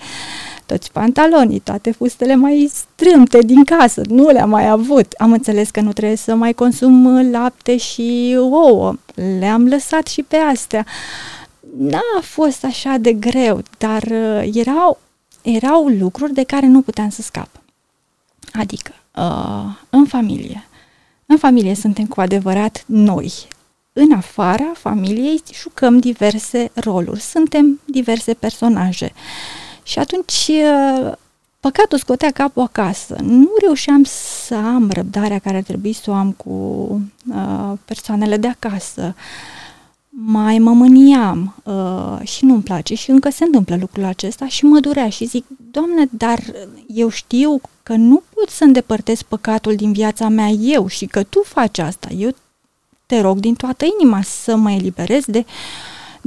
[0.67, 4.01] toți pantalonii, toate fustele mai strâmte din casă.
[4.09, 5.13] Nu le-am mai avut.
[5.17, 8.95] Am înțeles că nu trebuie să mai consum lapte și ouă.
[9.39, 10.85] Le-am lăsat și pe astea.
[11.77, 14.99] N-a fost așa de greu, dar uh, erau,
[15.41, 17.49] erau lucruri de care nu puteam să scap.
[18.53, 20.67] Adică, uh, în familie.
[21.25, 23.33] În familie suntem cu adevărat noi,
[23.93, 29.13] în afara familiei jucăm diverse roluri, suntem diverse personaje.
[29.87, 30.51] Și atunci
[31.59, 33.15] păcatul scotea capul acasă.
[33.21, 36.51] Nu reușeam să am răbdarea care ar trebui să o am cu
[37.29, 39.15] uh, persoanele de acasă.
[40.09, 44.79] Mai mă mâniam uh, și nu-mi place și încă se întâmplă lucrul acesta și mă
[44.79, 46.39] durea și zic, Doamne, dar
[46.87, 51.41] eu știu că nu pot să îndepărtez păcatul din viața mea eu și că Tu
[51.45, 52.07] faci asta.
[52.17, 52.29] Eu
[53.05, 55.45] te rog din toată inima să mă eliberez de,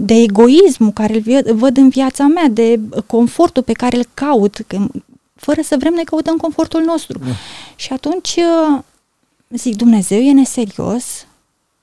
[0.00, 4.86] de egoismul care îl văd în viața mea, de confortul pe care îl caut, că,
[5.34, 7.18] fără să vrem ne căutăm confortul nostru.
[7.18, 7.32] Da.
[7.76, 8.38] Și atunci
[9.48, 11.24] zic, Dumnezeu e neserios,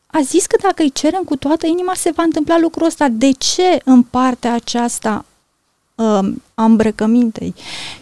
[0.08, 3.08] a zis că dacă îi cerem cu toată inima se va întâmpla lucrul ăsta.
[3.08, 5.26] De ce în partea aceasta
[5.96, 6.06] uh,
[6.54, 7.54] a îmbrăcămintei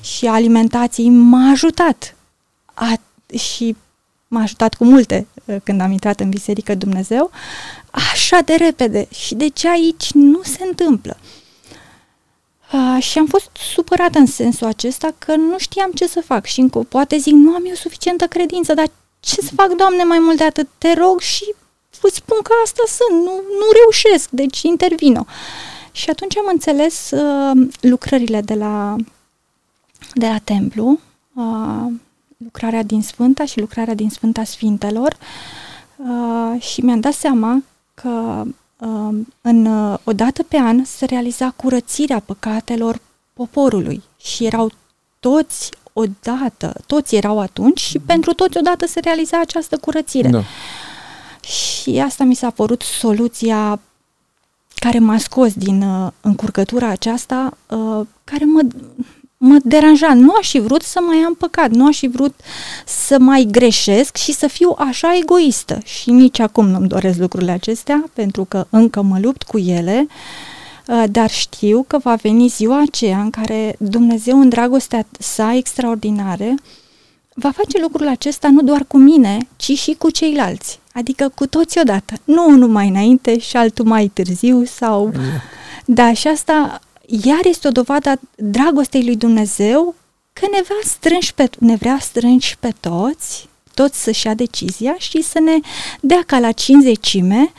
[0.01, 2.15] și alimentației m-a ajutat?
[2.73, 2.93] A,
[3.37, 3.75] și
[4.27, 7.31] m-a ajutat cu multe uh, când am intrat în Biserică Dumnezeu,
[7.95, 9.07] așa de repede.
[9.11, 11.17] Și de ce aici nu se întâmplă?
[12.73, 16.59] Uh, și am fost supărată în sensul acesta că nu știam ce să fac și
[16.59, 18.87] încă poate zic, nu am eu suficientă credință, dar
[19.19, 20.67] ce să fac, Doamne, mai mult de atât?
[20.77, 21.53] Te rog și
[22.01, 25.25] îți spun că asta sunt, nu, nu reușesc, deci intervino.
[25.91, 28.95] Și atunci am înțeles uh, lucrările de la,
[30.13, 30.99] de la templu,
[31.33, 31.91] uh,
[32.37, 35.17] lucrarea din Sfânta și lucrarea din Sfânta Sfintelor
[35.95, 37.63] uh, și mi-am dat seama
[37.95, 38.43] că
[38.77, 42.99] uh, în, uh, o dată pe an se realiza curățirea păcatelor
[43.33, 44.71] poporului și erau
[45.19, 48.05] toți odată, toți erau atunci și mm-hmm.
[48.05, 50.29] pentru toți odată se realiza această curățire.
[50.29, 50.43] Da.
[51.41, 53.79] Și asta mi s-a părut soluția
[54.75, 58.61] care m-a scos din uh, încurcătura aceasta, uh, care mă,
[59.45, 60.13] mă deranja.
[60.13, 62.39] Nu aș fi vrut să mai am păcat, nu aș fi vrut
[62.85, 65.79] să mai greșesc și să fiu așa egoistă.
[65.83, 70.07] Și nici acum nu-mi doresc lucrurile acestea, pentru că încă mă lupt cu ele,
[70.87, 76.55] uh, dar știu că va veni ziua aceea în care Dumnezeu, în dragostea sa extraordinare,
[77.33, 80.79] va face lucrul acesta nu doar cu mine, ci și cu ceilalți.
[80.93, 82.13] Adică cu toți odată.
[82.23, 85.11] Nu unul mai înainte și altul mai târziu sau...
[85.87, 89.95] Da, și asta iar este o dovadă a dragostei lui Dumnezeu
[90.33, 95.21] că ne vrea strânși pe, ne vrea strânși pe toți, toți să-și ia decizia și
[95.21, 95.59] să ne
[95.99, 97.51] dea ca la cinzecime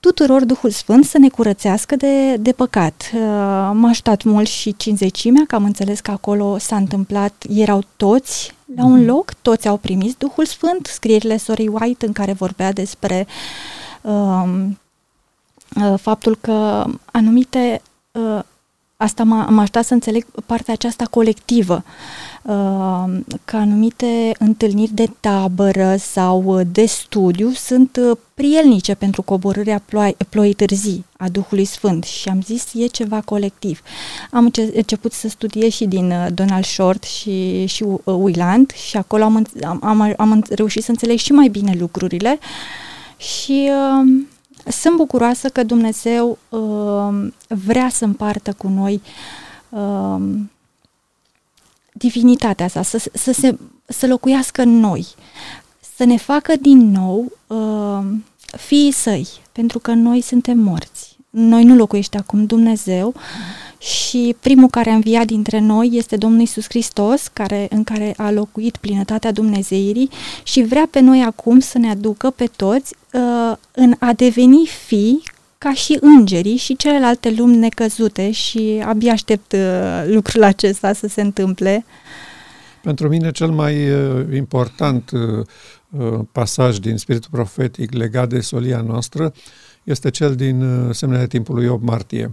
[0.00, 3.10] tuturor Duhul Sfânt să ne curățească de, de păcat.
[3.14, 3.20] Uh,
[3.72, 8.84] m-a ajutat mult și cinzecimea, că am înțeles că acolo s-a întâmplat, erau toți la
[8.84, 9.06] un mhm.
[9.06, 13.26] loc, toți au primit Duhul Sfânt, scrierile Sorei White în care vorbea despre
[14.00, 14.42] uh,
[15.76, 17.82] uh, faptul că anumite
[18.18, 18.42] uh,
[19.00, 21.84] asta m-a, m-a ajutat să înțeleg partea aceasta colectivă,
[22.42, 23.04] uh,
[23.44, 30.52] că anumite întâlniri de tabără sau de studiu sunt uh, prielnice pentru coborârea ploi, ploii
[30.52, 33.82] târzii a Duhului Sfânt și am zis e ceva colectiv.
[34.30, 39.46] Am început să studiez și din uh, Donald Short și, și Wieland și acolo am,
[39.62, 42.38] am, am, am reușit să înțeleg și mai bine lucrurile
[43.16, 44.22] și uh,
[44.70, 49.02] sunt bucuroasă că Dumnezeu uh, vrea să împartă cu noi
[49.68, 50.38] uh,
[51.92, 55.06] divinitatea sa, să, să, se, să locuiască în noi,
[55.96, 58.04] să ne facă din nou uh,
[58.56, 60.97] fiii săi, pentru că noi suntem morți.
[61.30, 66.40] Noi nu locuiește acum Dumnezeu, mm și primul care a înviat dintre noi este Domnul
[66.40, 70.10] Isus Hristos, care, în care a locuit plinătatea Dumnezeirii
[70.42, 75.22] și vrea pe noi acum să ne aducă pe toți uh, în a deveni fii
[75.58, 81.20] ca și îngerii și celelalte lumi necăzute și abia aștept uh, lucrul acesta să se
[81.20, 81.84] întâmple.
[82.82, 85.46] Pentru mine cel mai uh, important uh,
[85.90, 89.32] uh pasaj din spiritul profetic legat de solia noastră
[89.88, 92.24] este cel din uh, semnele timpului 8 martie.
[92.24, 92.32] Uh,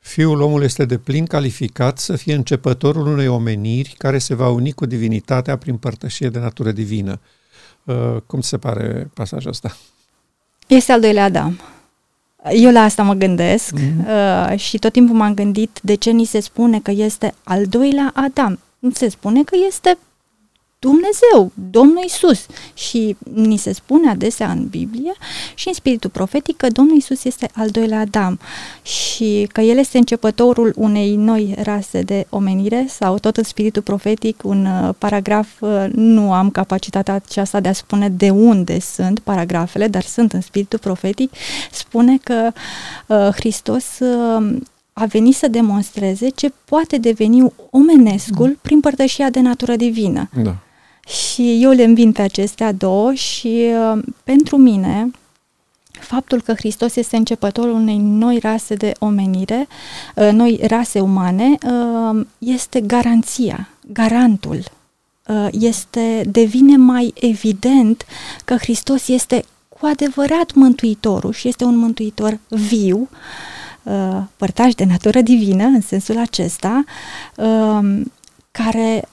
[0.00, 4.72] Fiul omului este de plin calificat să fie începătorul unei omeniri care se va uni
[4.72, 7.20] cu divinitatea prin părtășie de natură divină.
[7.84, 9.76] Uh, cum se pare pasajul ăsta?
[10.66, 11.60] Este al doilea Adam.
[12.52, 14.50] Eu la asta mă gândesc mm-hmm.
[14.50, 18.12] uh, și tot timpul m-am gândit de ce ni se spune că este al doilea
[18.14, 18.58] Adam.
[18.78, 19.98] Nu se spune că este
[20.80, 22.46] Dumnezeu, Domnul Isus.
[22.74, 25.12] Și ni se spune adesea în Biblie
[25.54, 28.38] și în spiritul profetic că Domnul Isus este al doilea Adam
[28.82, 34.40] și că El este începătorul unei noi rase de omenire sau tot în spiritul profetic
[34.44, 39.88] un uh, paragraf, uh, nu am capacitatea aceasta de a spune de unde sunt paragrafele,
[39.88, 41.32] dar sunt în spiritul profetic,
[41.70, 42.50] spune că
[43.06, 44.56] uh, Hristos uh,
[44.92, 48.58] a venit să demonstreze ce poate deveni omenescul mm.
[48.62, 50.28] prin părtășia de natură divină.
[50.42, 50.56] Da.
[51.10, 55.10] Și eu le îmbin pe acestea două și uh, pentru mine
[56.00, 59.68] faptul că Hristos este începătorul unei noi rase de omenire,
[60.14, 64.62] uh, noi rase umane, uh, este garanția, garantul.
[65.28, 68.06] Uh, este, devine mai evident
[68.44, 73.08] că Hristos este cu adevărat mântuitorul și este un mântuitor viu,
[73.82, 76.84] uh, părtaș de natură divină în sensul acesta,
[77.36, 78.00] uh,
[78.50, 79.08] care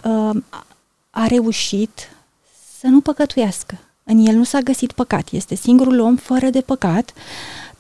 [1.17, 2.09] a reușit
[2.79, 3.79] să nu păcătuiască.
[4.03, 5.31] În el nu s-a găsit păcat.
[5.31, 7.13] Este singurul om fără de păcat,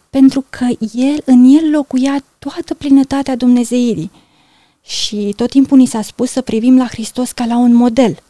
[0.09, 4.11] pentru că el, în el locuia toată plinătatea Dumnezeirii.
[4.83, 8.23] Și tot timpul ni s-a spus să privim la Hristos ca la un model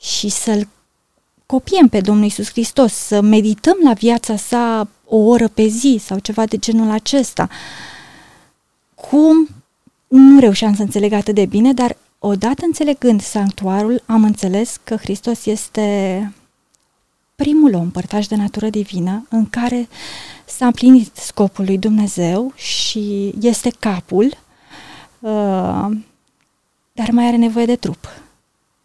[0.00, 0.68] și să-l
[1.46, 6.18] copiem pe Domnul Isus Hristos, să medităm la viața sa o oră pe zi sau
[6.18, 7.48] ceva de genul acesta.
[8.94, 9.48] Cum
[10.06, 15.46] nu reușeam să înțeleg atât de bine, dar Odată înțelegând sanctuarul, am înțeles că Hristos
[15.46, 16.32] este
[17.34, 19.88] primul om părtaș de natură divină în care
[20.44, 24.24] s-a împlinit scopul lui Dumnezeu și este capul,
[25.18, 25.90] uh,
[26.92, 28.08] dar mai are nevoie de trup.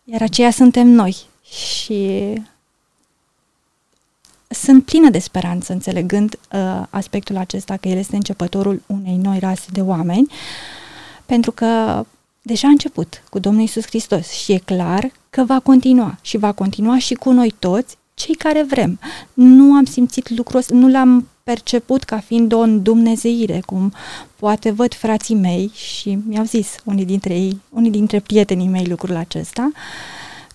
[0.04, 1.16] Iar aceia suntem noi
[1.52, 2.34] și
[4.48, 9.68] sunt plină de speranță înțelegând uh, aspectul acesta că El este începătorul unei noi rase
[9.72, 10.32] de oameni,
[11.26, 12.04] pentru că
[12.42, 16.52] deja a început cu Domnul Isus Hristos și e clar că va continua și va
[16.52, 19.00] continua și cu noi toți, cei care vrem.
[19.34, 23.94] Nu am simțit lucrul ăsta, nu l-am perceput ca fiind o îndumnezeire, cum
[24.36, 29.16] poate văd frații mei și mi-au zis unii dintre ei, unii dintre prietenii mei lucrul
[29.16, 29.72] acesta,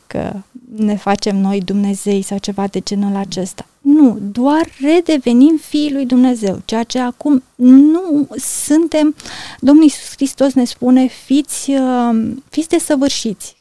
[0.07, 0.33] că
[0.77, 3.67] ne facem noi Dumnezei sau ceva de genul acesta.
[3.87, 9.15] Nu, doar redevenim fiii lui Dumnezeu, ceea ce acum nu suntem,
[9.61, 13.57] Domnul Iisus Hristos ne spune, fiți, uh, fiți desăvârșiți,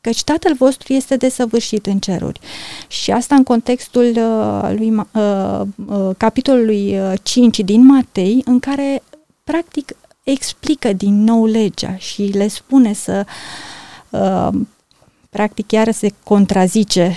[0.00, 2.40] căci Tatăl vostru este desăvârșit în ceruri.
[2.86, 9.02] Și asta în contextul uh, lui, uh, uh, capitolului 5 uh, din Matei, în care
[9.44, 13.26] practic explică din nou legea și le spune să
[14.10, 14.48] uh,
[15.30, 17.16] practic chiar se contrazice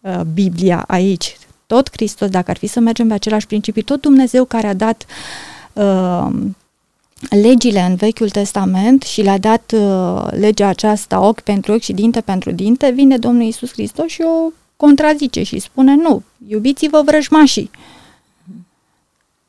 [0.00, 1.38] uh, Biblia aici.
[1.70, 5.06] Tot Hristos, dacă ar fi să mergem pe același principiu, tot Dumnezeu care a dat
[5.72, 6.26] uh,
[7.30, 12.20] legile în Vechiul Testament și le-a dat uh, legea aceasta ochi pentru ochi și dinte
[12.20, 17.70] pentru dinte, vine Domnul Isus Hristos și o contrazice și spune nu, iubiți-vă vrăjmașii.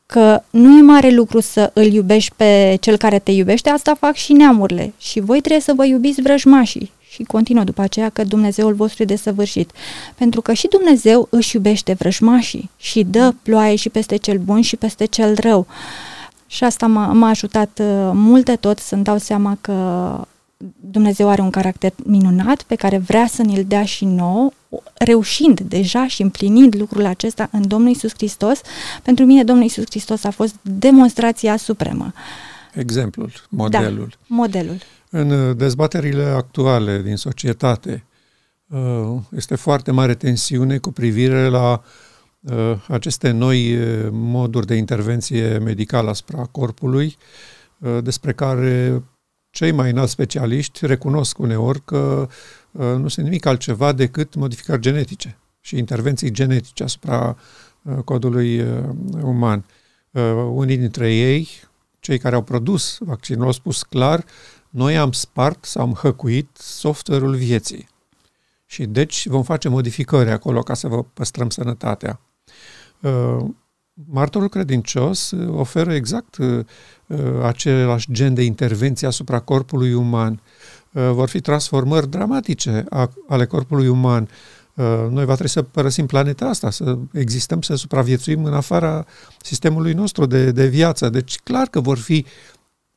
[0.05, 4.15] că nu e mare lucru să îl iubești pe cel care te iubește, asta fac
[4.15, 4.93] și neamurile.
[4.97, 6.91] Și voi trebuie să vă iubiți vrăjmașii.
[7.21, 9.71] Și continuă după aceea că Dumnezeul vostru e desăvârșit.
[10.15, 14.75] Pentru că și Dumnezeu își iubește vrăjmașii și dă ploaie și peste cel bun și
[14.75, 15.67] peste cel rău.
[16.47, 19.73] Și asta m-a, m-a ajutat uh, mult de tot să-mi dau seama că
[20.79, 24.51] Dumnezeu are un caracter minunat pe care vrea să ne-l dea și nouă,
[24.93, 28.61] reușind deja și împlinind lucrul acesta în Domnul Isus Hristos.
[29.03, 32.13] Pentru mine Domnul Isus Hristos a fost demonstrația supremă.
[32.73, 34.07] Exemplul, modelul.
[34.09, 34.77] Da, modelul.
[35.13, 38.05] În uh, dezbaterile actuale din societate
[38.67, 41.83] uh, este foarte mare tensiune cu privire la
[42.39, 43.77] uh, aceste noi
[44.11, 47.17] moduri de intervenție medicală asupra corpului,
[48.03, 49.03] despre care
[49.49, 52.27] cei mai înalți specialiști recunosc uneori că
[52.71, 57.37] nu sunt nimic altceva decât modificări genetice și intervenții genetice asupra
[58.05, 58.65] codului
[59.21, 59.65] uman.
[60.53, 61.49] Unii dintre ei,
[61.99, 64.25] cei care au produs vaccinul, au spus clar
[64.71, 67.89] noi am spart sau am hăcuit software-ul vieții.
[68.65, 72.19] Și deci vom face modificări acolo ca să vă păstrăm sănătatea.
[73.01, 73.45] Uh,
[74.11, 76.65] martorul credincios uh, oferă exact uh,
[77.43, 80.41] același gen de intervenție asupra corpului uman.
[80.91, 82.85] Vor fi transformări dramatice
[83.27, 84.29] ale corpului uman.
[85.09, 89.05] Noi va trebui să părăsim planeta asta, să existăm, să supraviețuim în afara
[89.41, 91.09] sistemului nostru de, de viață.
[91.09, 92.25] Deci clar că vor fi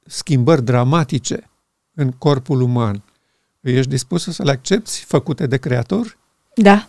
[0.06, 1.50] schimbări dramatice
[1.94, 3.02] în corpul uman,
[3.60, 6.16] ești dispusă să le accepti făcute de creator?
[6.54, 6.88] Da,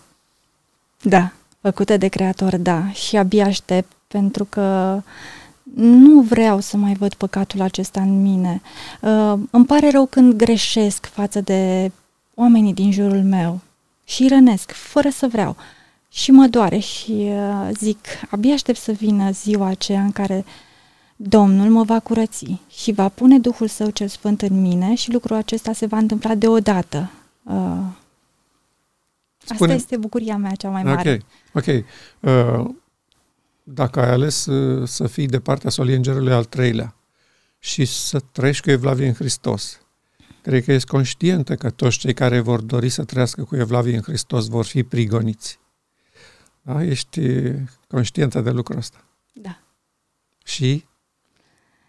[1.01, 1.31] da,
[1.61, 2.91] făcute de creator, da.
[2.91, 5.01] Și abia aștept pentru că
[5.75, 8.61] nu vreau să mai văd păcatul acesta în mine.
[9.01, 11.91] Uh, îmi pare rău când greșesc față de
[12.35, 13.59] oamenii din jurul meu
[14.03, 15.55] și rănesc, fără să vreau.
[16.09, 17.97] Și mă doare și uh, zic,
[18.29, 20.45] abia aștept să vină ziua aceea în care
[21.15, 25.35] Domnul mă va curăți și va pune Duhul Său cel Sfânt în mine și lucrul
[25.35, 27.11] acesta se va întâmpla deodată.
[27.43, 27.77] Uh,
[29.37, 29.71] Spune...
[29.71, 31.23] Asta este bucuria mea cea mai mare.
[31.53, 31.85] Ok, ok.
[32.19, 32.75] Uh,
[33.63, 36.95] dacă ai ales uh, să fii de partea soliengerului al treilea
[37.59, 39.79] și să trăiești cu Evlavie în Hristos,
[40.41, 44.01] cred că ești conștientă că toți cei care vor dori să trăiască cu Evlavie în
[44.01, 45.59] Hristos vor fi prigoniți.
[46.61, 46.83] Da?
[46.83, 47.21] Ești
[47.87, 49.03] conștientă de lucrul ăsta.
[49.33, 49.59] Da.
[50.43, 50.85] Și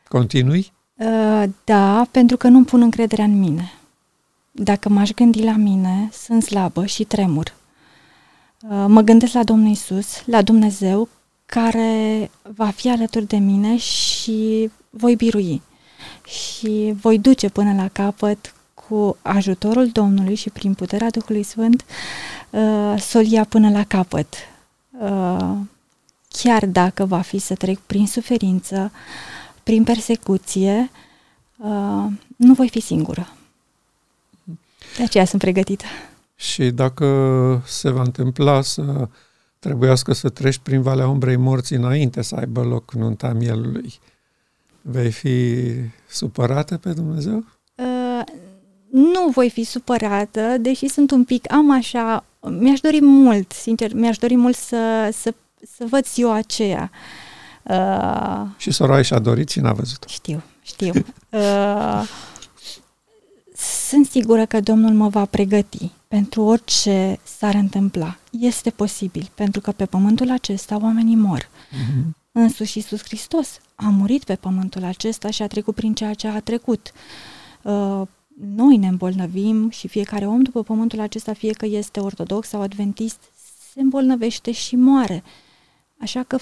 [0.09, 0.73] Continui?
[0.95, 3.73] Uh, da, pentru că nu pun încrederea în mine.
[4.51, 7.55] Dacă m-aș gândi la mine, sunt slabă și tremur.
[8.63, 11.09] Uh, mă gândesc la Domnul Isus, la Dumnezeu,
[11.47, 15.63] care va fi alături de mine și voi birui.
[16.27, 21.85] Și voi duce până la capăt cu ajutorul Domnului și prin puterea Duhului Sfânt
[22.51, 24.35] uh, solia până la capăt.
[24.91, 25.57] Uh,
[26.29, 28.93] chiar dacă va fi să trec prin suferință,
[29.67, 30.91] prin persecuție,
[31.57, 32.07] uh,
[32.37, 33.29] nu voi fi singură.
[34.97, 35.85] De aceea sunt pregătită.
[36.37, 39.09] Și dacă se va întâmpla să
[39.59, 43.95] trebuiască să treci prin Valea Umbrei Morții înainte să aibă loc nunta mielului,
[44.83, 45.65] vei fi
[46.09, 47.45] supărată pe Dumnezeu?
[47.75, 48.25] Uh,
[48.91, 54.19] nu voi fi supărată, deși sunt un pic, am așa, mi-aș dori mult, sincer, mi-aș
[54.19, 55.35] dori mult să, să,
[55.77, 56.91] să văd ziua aceea.
[56.93, 57.26] Uh,
[57.71, 60.05] Uh, și sora și-a dorit și n-a văzut.
[60.09, 60.93] Știu, știu.
[61.31, 62.09] Uh,
[63.89, 68.19] sunt sigură că Domnul mă va pregăti pentru orice s-ar întâmpla.
[68.31, 71.43] Este posibil, pentru că pe pământul acesta oamenii mor.
[71.43, 72.05] Uh-huh.
[72.33, 76.41] Însuși Iisus Hristos a murit pe pământul acesta și a trecut prin ceea ce a
[76.41, 76.93] trecut.
[77.63, 78.03] Uh,
[78.41, 83.19] noi ne îmbolnăvim și fiecare om după pământul acesta, fie că este ortodox sau adventist,
[83.73, 85.23] se îmbolnăvește și moare.
[86.01, 86.39] Așa că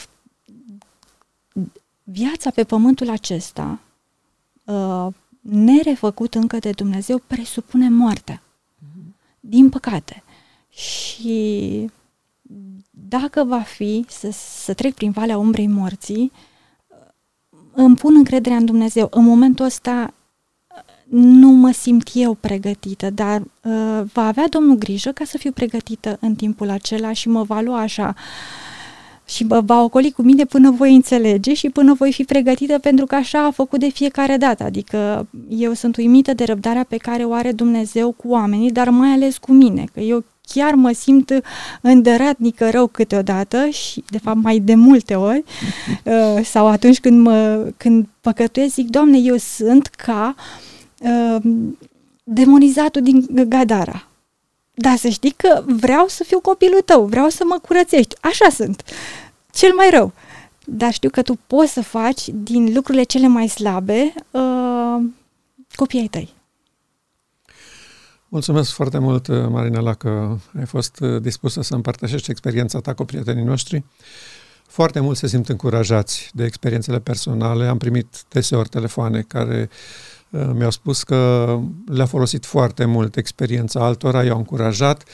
[2.04, 3.80] viața pe pământul acesta,
[4.64, 5.06] uh,
[5.40, 8.42] nerefăcut încă de Dumnezeu, presupune moartea.
[9.40, 10.22] Din păcate.
[10.68, 11.90] Și
[12.90, 14.30] dacă va fi să,
[14.64, 16.32] să trec prin valea umbrei morții,
[17.72, 19.08] îmi pun încrederea în Dumnezeu.
[19.10, 20.14] În momentul ăsta
[21.04, 26.16] nu mă simt eu pregătită, dar uh, va avea Domnul grijă ca să fiu pregătită
[26.20, 28.73] în timpul acela și mă va lua așa uh,
[29.26, 33.06] și bă, va ocoli cu mine până voi înțelege și până voi fi pregătită pentru
[33.06, 34.64] că așa a făcut de fiecare dată.
[34.64, 39.08] Adică eu sunt uimită de răbdarea pe care o are Dumnezeu cu oamenii, dar mai
[39.08, 41.32] ales cu mine, că eu chiar mă simt
[41.80, 45.44] îndăratnică rău câteodată și de fapt mai de multe ori
[46.04, 50.34] uh, sau atunci când, mă, când păcătuiesc zic, Doamne, eu sunt ca
[51.00, 51.42] uh,
[52.24, 54.08] demonizatul din Gadara
[54.74, 58.16] dar să știi că vreau să fiu copilul tău, vreau să mă curățești.
[58.20, 58.82] Așa sunt.
[59.52, 60.12] Cel mai rău.
[60.66, 65.04] dar știu că tu poți să faci din lucrurile cele mai slabe uh,
[65.74, 66.34] copiii ai tăi.
[68.28, 73.84] Mulțumesc foarte mult, Marinela, că ai fost dispusă să împărtășești experiența ta cu prietenii noștri.
[74.66, 77.66] Foarte mult se simt încurajați de experiențele personale.
[77.66, 80.13] Am primit deseori telefoane care uh,
[80.52, 85.04] mi-au spus că le-a folosit foarte mult experiența altora, i-au încurajat,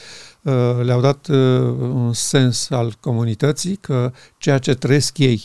[0.41, 1.37] uh, le-au dat uh,
[1.79, 5.43] un sens al comunității, că ceea ce trăiesc ei,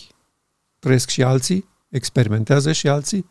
[0.78, 3.28] trăiesc și alții, experimentează și alții.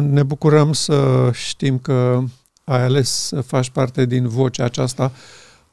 [0.00, 2.22] Ne bucurăm să știm că
[2.64, 5.12] ai ales să faci parte din vocea aceasta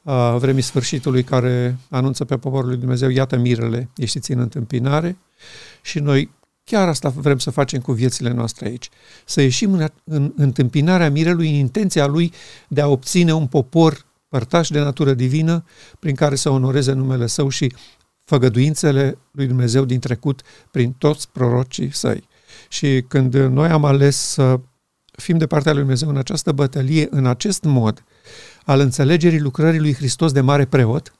[0.02, 5.18] a vremii sfârșitului care anunță pe poporul lui Dumnezeu, iată mirele, ieșiți în întâmpinare
[5.82, 6.30] și noi
[6.68, 8.88] chiar asta vrem să facem cu viețile noastre aici.
[9.24, 12.32] Să ieșim în, în întâmpinarea mirelui, în intenția lui
[12.68, 15.64] de a obține un popor părtaș de natură divină
[15.98, 17.72] prin care să onoreze numele său și
[18.24, 22.28] făgăduințele lui Dumnezeu din trecut prin toți prorocii săi.
[22.68, 24.60] Și când noi am ales să
[25.12, 28.04] fim de partea lui Dumnezeu în această bătălie, în acest mod,
[28.64, 31.12] al înțelegerii lucrării lui Hristos de mare preot,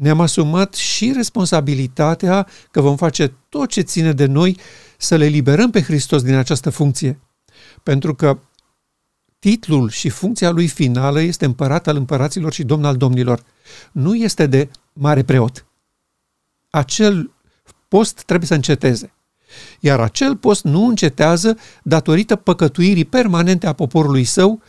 [0.00, 4.58] ne-am asumat și responsabilitatea că vom face tot ce ține de noi
[4.98, 7.20] să le liberăm pe Hristos din această funcție.
[7.82, 8.38] Pentru că
[9.38, 13.42] titlul și funcția lui finală este împărat al împăraților și domn al domnilor.
[13.92, 15.66] Nu este de mare preot.
[16.70, 17.30] Acel
[17.88, 19.12] post trebuie să înceteze.
[19.80, 24.62] Iar acel post nu încetează datorită păcătuirii permanente a poporului său,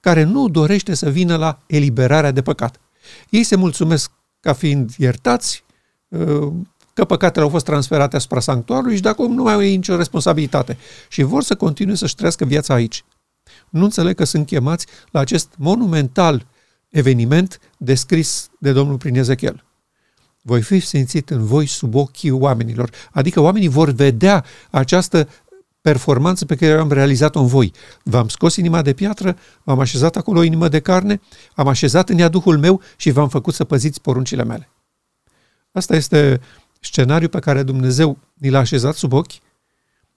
[0.00, 2.80] care nu dorește să vină la eliberarea de păcat.
[3.30, 4.10] Ei se mulțumesc
[4.40, 5.64] ca fiind iertați,
[6.08, 6.52] uh,
[6.92, 9.96] că păcatele au fost transferate asupra sanctuarului și de acum nu mai au ei nicio
[9.96, 10.76] responsabilitate
[11.08, 13.04] și vor să continue să-și trăiască viața aici.
[13.70, 16.46] Nu înțeleg că sunt chemați la acest monumental
[16.88, 19.62] eveniment descris de Domnul prin Ezechiel
[20.48, 22.90] voi fi simțit în voi sub ochii oamenilor.
[23.12, 25.28] Adică oamenii vor vedea această
[25.88, 27.72] performanță pe care am realizat-o în voi.
[28.02, 31.20] V-am scos inima de piatră, v-am așezat acolo o inimă de carne,
[31.54, 34.68] am așezat în ea Duhul meu și v-am făcut să păziți poruncile mele.
[35.72, 36.40] Asta este
[36.80, 39.32] scenariul pe care Dumnezeu ni l-a așezat sub ochi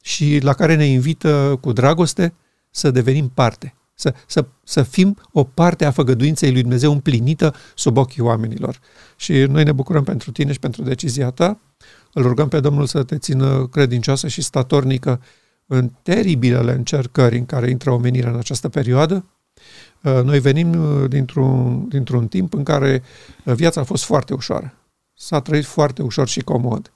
[0.02, 2.34] și la care ne invită cu dragoste
[2.72, 7.98] să devenim parte să, să, să fim o parte a făgăduinței lui Dumnezeu împlinită sub
[7.98, 8.80] ochii oamenilor.
[9.16, 11.60] Și noi ne bucurăm pentru tine și pentru decizia ta.
[12.14, 15.22] Îl rugăm pe Domnul să te țină credincioasă și statornică
[15.74, 19.26] în teribilele încercări în care intră omenirea în această perioadă.
[20.04, 23.04] Uh, noi venim uh, dintr-un, dintr-un timp în care
[23.46, 24.74] uh, viața a fost foarte ușoară.
[25.14, 26.92] S-a trăit foarte ușor și comod.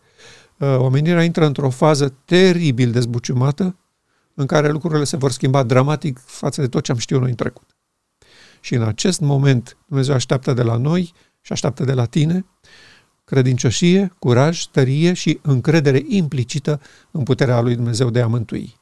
[0.57, 3.75] Omenirea intră într-o fază teribil de zbuciumată,
[4.33, 7.35] în care lucrurile se vor schimba dramatic față de tot ce am știut noi în
[7.35, 7.75] trecut.
[8.59, 12.45] Și în acest moment Dumnezeu așteaptă de la noi și așteaptă de la tine
[13.25, 18.75] credincioșie, curaj, tărie și încredere implicită în puterea lui Dumnezeu de a mântui.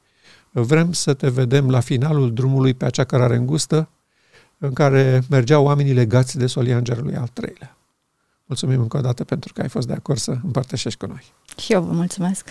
[0.52, 3.90] Vrem să te vedem la finalul drumului pe acea cărare îngustă
[4.58, 7.78] în care mergeau oamenii legați de solia îngerului al treilea.
[8.46, 11.34] Mulțumim încă o dată pentru că ai fost de acord să împărtășești cu noi.
[11.58, 12.50] Și eu vă mulțumesc.